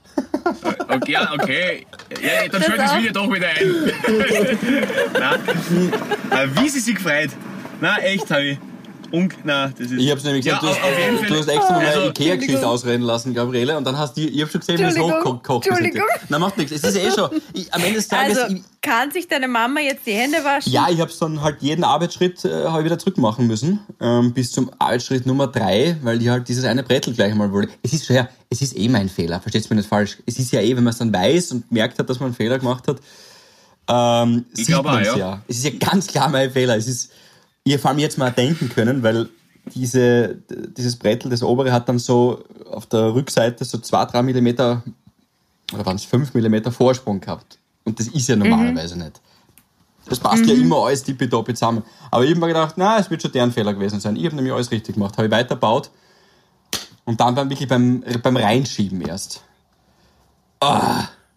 [0.89, 1.87] Okay, ja, okay.
[2.23, 2.99] Ja, dann Das schalte ich das.
[2.99, 3.93] Video doch wieder ein.
[5.15, 5.93] Nein.
[6.31, 7.31] Äh, Wie sie sich gefreut.
[7.81, 8.59] Na, echt, habe ich.
[9.13, 9.93] Un na, das ist.
[9.93, 11.29] Ich hab's nämlich ja, gesagt, jeden du, Fall.
[11.29, 14.41] du hast extra mal Also, eine Ikea-Geschichte ausreden lassen, Gabriele, und dann hast du, ich
[14.43, 15.67] hab schon gesehen, wie es hochkocht.
[15.67, 16.03] Entschuldigung.
[16.29, 16.73] Na, macht nichts.
[16.73, 17.31] Es ist eh schon.
[17.53, 20.73] Ich, am Ende des Tages, Also, ich, kann sich deine Mama jetzt die Hände waschen?
[20.73, 24.51] ja, ich hab's dann halt jeden Arbeitsschritt äh, hab ich wieder zurückmachen müssen, ähm, bis
[24.51, 27.73] zum Arbeitsschritt Nummer drei, weil ich halt dieses eine Brettel gleich einmal wollte.
[27.83, 30.19] Es ist schon, ja, es ist eh mein Fehler, versteht's mir nicht falsch.
[30.27, 32.35] Es ist ja eh, wenn man es dann weiß und merkt hat, dass man einen
[32.35, 32.99] Fehler gemacht hat,
[33.89, 35.17] ähm, Ich sieht glaube ja.
[35.17, 35.43] ja.
[35.49, 36.77] Es ist ja ganz klar mein Fehler.
[36.77, 37.11] Es ist,
[37.65, 39.29] ihr vor allem jetzt mal denken können, weil
[39.67, 40.37] diese,
[40.77, 44.83] dieses Brettel, das obere, hat dann so auf der Rückseite so zwei, drei Millimeter
[45.73, 47.59] oder waren es fünf Millimeter Vorsprung gehabt.
[47.85, 49.21] Und das ist ja normalerweise nicht.
[50.07, 51.85] Das passt ja immer alles tippitoppi zusammen.
[52.11, 54.17] Aber ich habe mir gedacht, na, es wird schon deren Fehler gewesen sein.
[54.17, 55.17] Ich habe nämlich alles richtig gemacht.
[55.17, 55.91] Habe ich weitergebaut
[57.05, 59.43] und dann beim, wirklich beim, beim Reinschieben erst.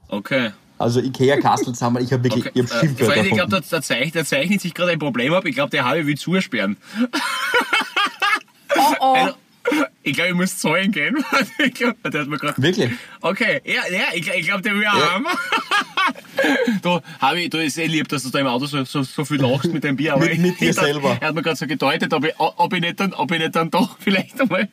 [0.07, 0.51] Okay.
[0.78, 2.51] Also Ikea Kastel zusammen, ich habe wirklich, okay.
[2.53, 5.34] ich habe Äh, Schimpfwörter ich glaube, da, da, zeichnet, da zeichnet sich gerade ein Problem
[5.34, 5.45] ab.
[5.45, 6.78] Ich glaube, der Harvey will zusperren.
[8.76, 9.13] Oh, oh.
[9.13, 9.36] Also,
[10.03, 11.23] ich glaube, ich muss zahlen gehen.
[11.57, 12.61] ich glaub, der hat mir gerade.
[12.61, 12.91] Wirklich?
[13.21, 15.26] Okay, ja, ja ich, ich glaube, der will auch haben.
[16.82, 19.41] du, Harvey, du ist eh lieb, dass du da im Auto so, so, so viel
[19.41, 20.14] lachst mit dem Bier.
[20.14, 21.18] Aber Mit- mit dir ich, selber.
[21.20, 23.56] Er hat mir gerade so gedeutet, ob ich, ob, ich nicht dann, ob ich nicht
[23.56, 24.68] dann doch vielleicht einmal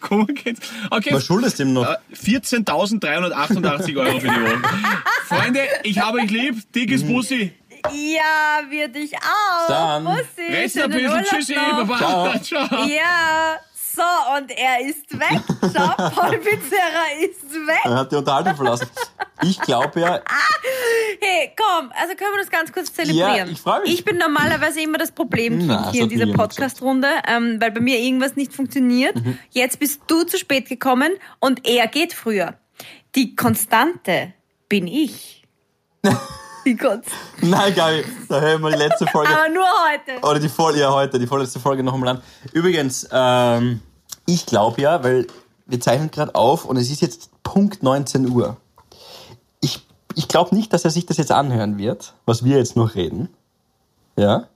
[0.00, 0.56] kommen kann.
[0.90, 1.84] Okay, Was schuldest du ihm noch?
[1.84, 4.62] äh, 14.388 Euro für die Woche.
[5.26, 6.72] Freunde, ich habe euch lieb.
[6.72, 7.12] Dickes Mhm.
[7.12, 7.52] Bussi.
[7.92, 9.68] Ja, wir dich auch.
[9.68, 10.04] Dann.
[10.04, 11.24] Bussi, Rest ein bisschen.
[11.24, 11.54] Tschüssi.
[11.54, 12.40] Baba.
[12.42, 12.86] Ciao.
[12.86, 13.56] Ja,
[13.96, 15.40] so, und er ist weg.
[15.62, 17.84] Schau, Paul Pizzerra ist weg.
[17.84, 18.88] Er hat die Unterhaltung verlassen.
[19.42, 20.20] Ich glaube ja,
[21.20, 23.36] Hey, komm, also können wir das ganz kurz zelebrieren.
[23.36, 23.94] Ja, ich freu mich.
[23.94, 27.98] Ich bin normalerweise immer das Problemkind Na, hier in dieser Podcast-Runde, ähm, weil bei mir
[27.98, 29.16] irgendwas nicht funktioniert.
[29.16, 29.38] Mhm.
[29.50, 32.54] Jetzt bist du zu spät gekommen und er geht früher.
[33.14, 34.34] Die Konstante
[34.68, 35.44] bin ich.
[36.64, 37.10] Die Konstante.
[37.42, 39.30] nein, Gabi, da hören wir die letzte Folge.
[39.32, 40.26] Aber nur heute.
[40.26, 42.22] Oder die Folge, ja, heute, die vorletzte Folge noch einmal an.
[42.52, 43.80] Übrigens, ähm,
[44.26, 45.26] ich glaube ja, weil
[45.66, 48.56] wir zeichnen gerade auf und es ist jetzt Punkt 19 Uhr.
[49.60, 52.94] Ich, ich glaube nicht, dass er sich das jetzt anhören wird, was wir jetzt noch
[52.94, 53.28] reden.
[54.16, 54.48] Ja?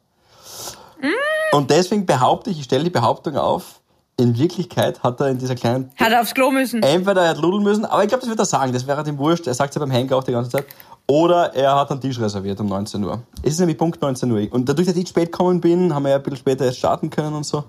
[1.53, 3.81] Und deswegen behaupte ich, ich stelle die Behauptung auf,
[4.16, 6.83] in Wirklichkeit hat er in dieser kleinen Hat er aufs Klo müssen.
[6.83, 9.18] Entweder er hat ludeln müssen, aber ich glaube, das wird er sagen, das wäre ihm
[9.18, 9.47] wurscht.
[9.47, 10.66] Er sagt ja beim Henker auch die ganze Zeit.
[11.07, 13.23] Oder er hat einen Tisch reserviert um 19 Uhr.
[13.43, 14.47] Es ist nämlich Punkt 19 Uhr.
[14.53, 17.11] Und dadurch, dass ich spät gekommen bin, haben wir ja ein bisschen später erst starten
[17.11, 17.64] können und so.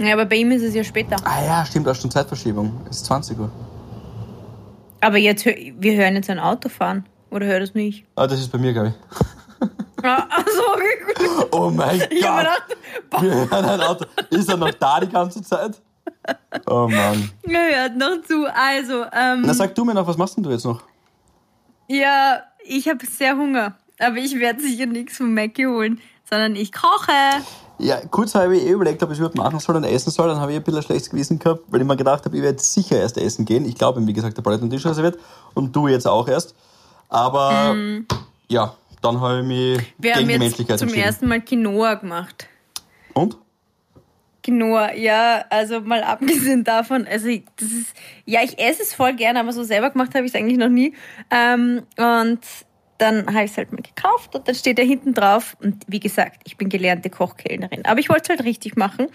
[0.00, 1.16] Ja, aber bei ihm ist es ja später.
[1.24, 2.72] Ah ja, stimmt, auch schon Zeitverschiebung.
[2.90, 3.50] Es ist 20 Uhr.
[5.00, 7.06] Aber jetzt, wir hören jetzt ein Auto fahren.
[7.30, 8.04] Oder hört es nicht?
[8.14, 8.94] Ah, das ist bei mir, glaube ich.
[10.02, 11.48] Ah, ach so, okay.
[11.50, 12.10] Oh mein Gott!
[12.10, 12.76] gedacht,
[13.18, 14.04] Wir hören ein Auto.
[14.30, 15.80] Ist er noch da die ganze Zeit?
[16.66, 17.30] Oh Mann.
[17.42, 18.46] er hört noch zu.
[18.54, 20.82] Also, ähm, Na, sag du mir noch, was machst denn du jetzt noch?
[21.88, 23.74] ja, ich habe sehr Hunger.
[23.98, 27.10] Aber ich werde sicher nichts von Mackie holen, sondern ich koche.
[27.78, 30.28] Ja, kurz habe ich eh überlegt, ob ich es überhaupt machen soll und essen soll.
[30.28, 32.42] Dann habe ich ein bisschen ein schlechtes Gewissen gehabt, weil ich mir gedacht habe, ich
[32.42, 33.66] werde sicher erst essen gehen.
[33.66, 35.18] Ich glaube, wie gesagt, der hat einen Tisch reserviert
[35.54, 36.54] und du jetzt auch erst.
[37.08, 37.76] Aber
[38.48, 39.94] ja, dann habe ich mich.
[39.98, 42.46] Wir gegen haben die jetzt Menschlichkeit zum ersten Mal Quinoa gemacht.
[43.12, 43.36] Und?
[44.42, 47.96] Quinoa, ja, also mal abgesehen davon, also ich- das ist,
[48.26, 50.68] ja, ich esse es voll gerne, aber so selber gemacht habe ich es eigentlich noch
[50.68, 50.94] nie.
[51.32, 52.38] Ähm, und
[52.98, 55.56] dann habe ich es halt mal gekauft und dann steht er hinten drauf.
[55.62, 59.08] Und wie gesagt, ich bin gelernte Kochkellnerin, aber ich wollte es halt richtig machen.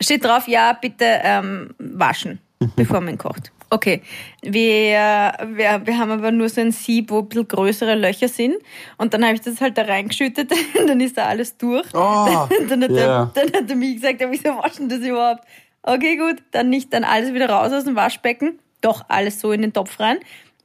[0.00, 2.40] Steht drauf, ja, bitte ähm, waschen,
[2.76, 3.52] bevor man kocht.
[3.70, 4.02] Okay,
[4.42, 8.56] wir, wir, wir haben aber nur so ein Sieb, wo ein bisschen größere Löcher sind.
[8.98, 11.86] Und dann habe ich das halt da reingeschüttet und dann ist da alles durch.
[11.92, 13.22] Oh, dann, hat ja.
[13.22, 15.44] er, dann hat er mir gesagt, ja, wieso waschen das überhaupt?
[15.82, 18.60] Okay, gut, dann nicht dann alles wieder raus aus dem Waschbecken.
[18.80, 20.18] Doch, alles so in den Topf rein.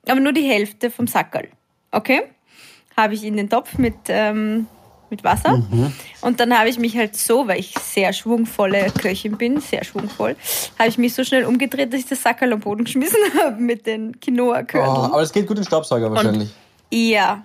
[0.08, 1.48] Aber nur die Hälfte vom Sackerl.
[1.92, 2.24] Okay?
[3.02, 4.68] Habe ich in den Topf mit, ähm,
[5.10, 5.58] mit Wasser.
[5.58, 5.94] Mhm.
[6.22, 10.36] Und dann habe ich mich halt so, weil ich sehr schwungvolle Köchin bin, sehr schwungvoll,
[10.78, 13.86] habe ich mich so schnell umgedreht, dass ich das Sackerl am Boden geschmissen habe mit
[13.88, 15.12] den Oh, Quinoa-Körneln.
[15.12, 16.50] aber es geht gut in den Staubsauger wahrscheinlich.
[16.92, 17.44] Ja.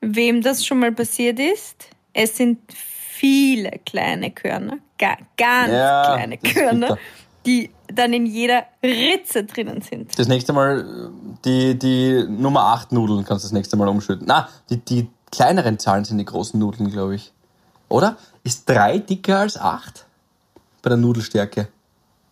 [0.00, 6.38] Wem das schon mal passiert ist, es sind viele kleine Körner, ga, ganz Ja, kleine
[6.38, 6.98] Körner,
[7.46, 10.18] die dann in jeder Ritze drinnen sind.
[10.18, 14.26] Das nächste Mal äh, die, die Nummer 8 Nudeln kannst du das nächste Mal umschütten.
[14.26, 17.32] Na, die, die kleineren Zahlen sind die großen Nudeln, glaube ich.
[17.88, 18.16] Oder?
[18.42, 20.06] Ist 3 dicker als 8?
[20.82, 21.68] Bei der Nudelstärke.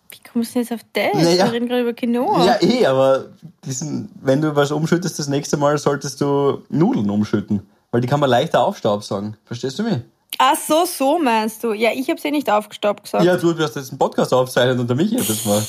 [0.09, 1.13] Wie kommst du jetzt auf das?
[1.13, 1.45] Naja.
[1.45, 2.45] Wir reden gerade über Quinoa.
[2.45, 3.25] Ja, eh, aber
[3.65, 7.67] diesen, wenn du was umschüttest, das nächste Mal solltest du Nudeln umschütten.
[7.91, 9.37] Weil die kann man leichter aufstaubsaugen.
[9.45, 9.99] Verstehst du mich?
[10.37, 11.73] Ach so, so meinst du.
[11.73, 13.23] Ja, ich habe sie nicht aufgestaubt gesagt.
[13.23, 14.33] Ja, du hast jetzt einen Podcast
[14.89, 15.61] der Michi hat das mal.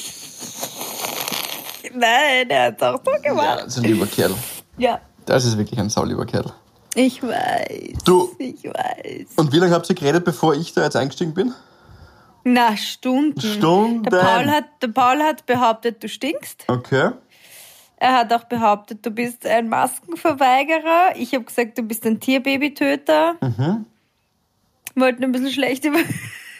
[1.94, 3.58] Nein, der hat auch so Ja, gemacht.
[3.60, 4.34] das ist ein lieber Kerl.
[4.76, 5.00] Ja.
[5.24, 6.52] Das ist wirklich ein saulieber Kerl.
[6.94, 8.04] Ich weiß.
[8.04, 8.34] Du.
[8.38, 9.26] Ich weiß.
[9.36, 11.52] Und wie lange habt ihr geredet, bevor ich da jetzt eingestiegen bin?
[12.44, 13.40] Na, Stunden.
[13.40, 14.02] Stunden.
[14.04, 16.64] Der Paul, hat, der Paul hat behauptet, du stinkst.
[16.68, 17.10] Okay.
[17.98, 21.16] Er hat auch behauptet, du bist ein Maskenverweigerer.
[21.16, 23.36] Ich habe gesagt, du bist ein Tierbabytöter.
[23.40, 23.86] Mhm.
[24.96, 25.98] Wollten ein bisschen schlecht über,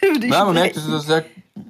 [0.01, 1.25] über dich Nein, man merkt, das ist ein sehr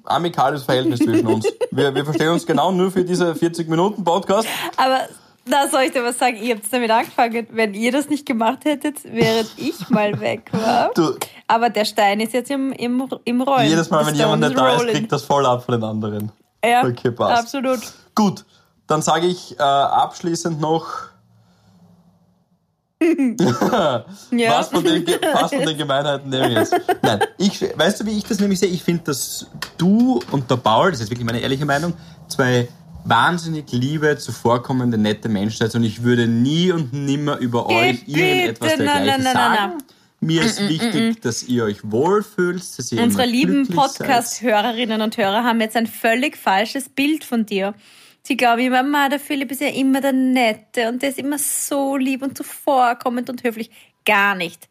[0.06, 1.46] amikales Verhältnis zwischen uns.
[1.72, 4.48] Wir, wir verstehen uns genau nur für diese 40 Minuten Podcast.
[4.76, 5.00] Aber
[5.46, 6.38] da soll ich dir was sagen.
[6.38, 7.48] Ihr habt damit angefangen.
[7.52, 10.92] Wenn ihr das nicht gemacht hättet, während ich mal weg war.
[10.94, 11.16] Du,
[11.48, 13.70] Aber der Stein ist jetzt im, im, im Rollen.
[13.70, 16.32] jedes Mal, wenn jemand nicht da ist, kriegt das voll ab von den anderen.
[16.66, 17.40] Ja, Okay, passt.
[17.44, 17.80] absolut.
[18.14, 18.44] Gut,
[18.88, 20.88] dann sage ich äh, abschließend noch,
[24.32, 24.60] Ja.
[24.60, 26.76] was, von den, was von den Gemeinheiten nehme ich jetzt?
[27.02, 28.70] Nein, ich, weißt du, wie ich das nämlich sehe?
[28.70, 31.94] Ich finde, dass du und der Paul, das ist wirklich meine ehrliche Meinung,
[32.28, 32.68] zwei
[33.06, 38.20] wahnsinnig liebe, zuvorkommende, nette Menschen seid und ich würde nie und nimmer über euch bitte,
[38.20, 39.56] irgendetwas nein, dergleichen nein, nein, sagen.
[39.56, 39.84] nein, nein.
[40.20, 43.68] Mir ist wichtig, dass ihr euch wohlfühlt, dass ihr Unsere lieben.
[43.68, 47.76] Podcast-Hörerinnen und Hörer haben jetzt ein völlig falsches Bild von dir.
[48.28, 51.38] Sie glauben immer, Ma, der Philipp ist ja immer der Nette und der ist immer
[51.40, 53.72] so lieb und zuvorkommend und höflich.
[54.06, 54.68] Gar nicht.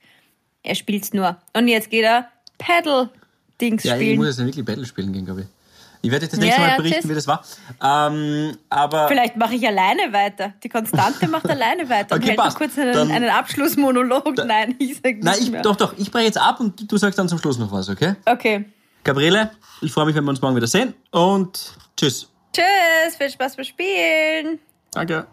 [0.62, 1.38] Er spielt's nur.
[1.54, 2.28] Und jetzt geht er
[2.58, 4.16] Paddle-Dings Ja, ich spielen.
[4.18, 5.46] muss jetzt nicht wirklich Battle spielen gehen, glaube ich.
[6.02, 7.10] Ich werde euch das nächste Ja, Mal ja, berichten, tschüss.
[7.10, 7.42] wie das war.
[7.82, 10.52] Ähm, aber Vielleicht mache ich alleine weiter.
[10.62, 12.58] Die Konstante macht alleine weiter und Okay, hält noch passt.
[12.58, 14.36] kurz einen, Dann- einen Abschlussmonolog.
[14.44, 15.62] Nein, ich sag nicht Nein, ich, mehr.
[15.62, 17.88] doch, doch, ich breche jetzt ab und du- du sagst dann zum Schluss noch was,
[17.88, 18.16] okay?
[18.26, 18.66] Okay.
[19.02, 19.50] Gabriele,
[19.80, 22.28] ich freue mich, wenn wir uns morgen wieder sehen und tschüss.
[22.56, 24.60] Tschüss, viel Spaß beim Spielen.
[24.92, 25.26] Danke.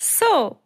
[0.00, 0.56] So,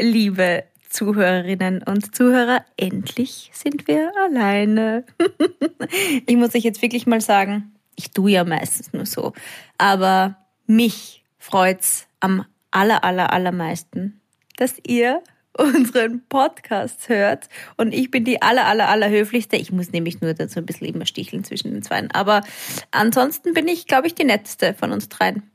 [0.00, 5.04] liebe Zuhörerinnen und Zuhörer, endlich sind wir alleine.
[6.26, 9.34] ich muss euch jetzt wirklich mal sagen, ich tue ja meistens nur so,
[9.76, 14.18] aber mich freut's am aller, aller, allermeisten,
[14.56, 15.22] dass ihr
[15.58, 19.56] unseren Podcast hört und ich bin die aller, aller, aller höflichste.
[19.56, 22.42] Ich muss nämlich nur dazu ein bisschen immer sticheln zwischen den Zweien, aber
[22.90, 25.50] ansonsten bin ich, glaube ich, die netteste von uns dreien.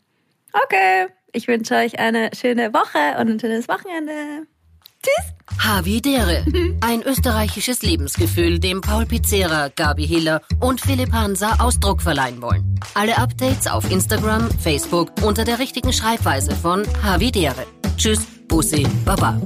[0.54, 4.48] Okay, ich wünsche euch eine schöne Woche und ein schönes Wochenende.
[5.04, 5.34] Tschüss.
[5.60, 6.46] Havidere.
[6.82, 12.80] Ein österreichisches Lebensgefühl, dem Paul Pizzera, Gabi Hiller und Philipp Hansa Ausdruck verleihen wollen.
[12.94, 17.66] Alle Updates auf Instagram, Facebook unter der richtigen Schreibweise von Havidere.
[17.98, 19.40] Tschüss, Bussi, Baba.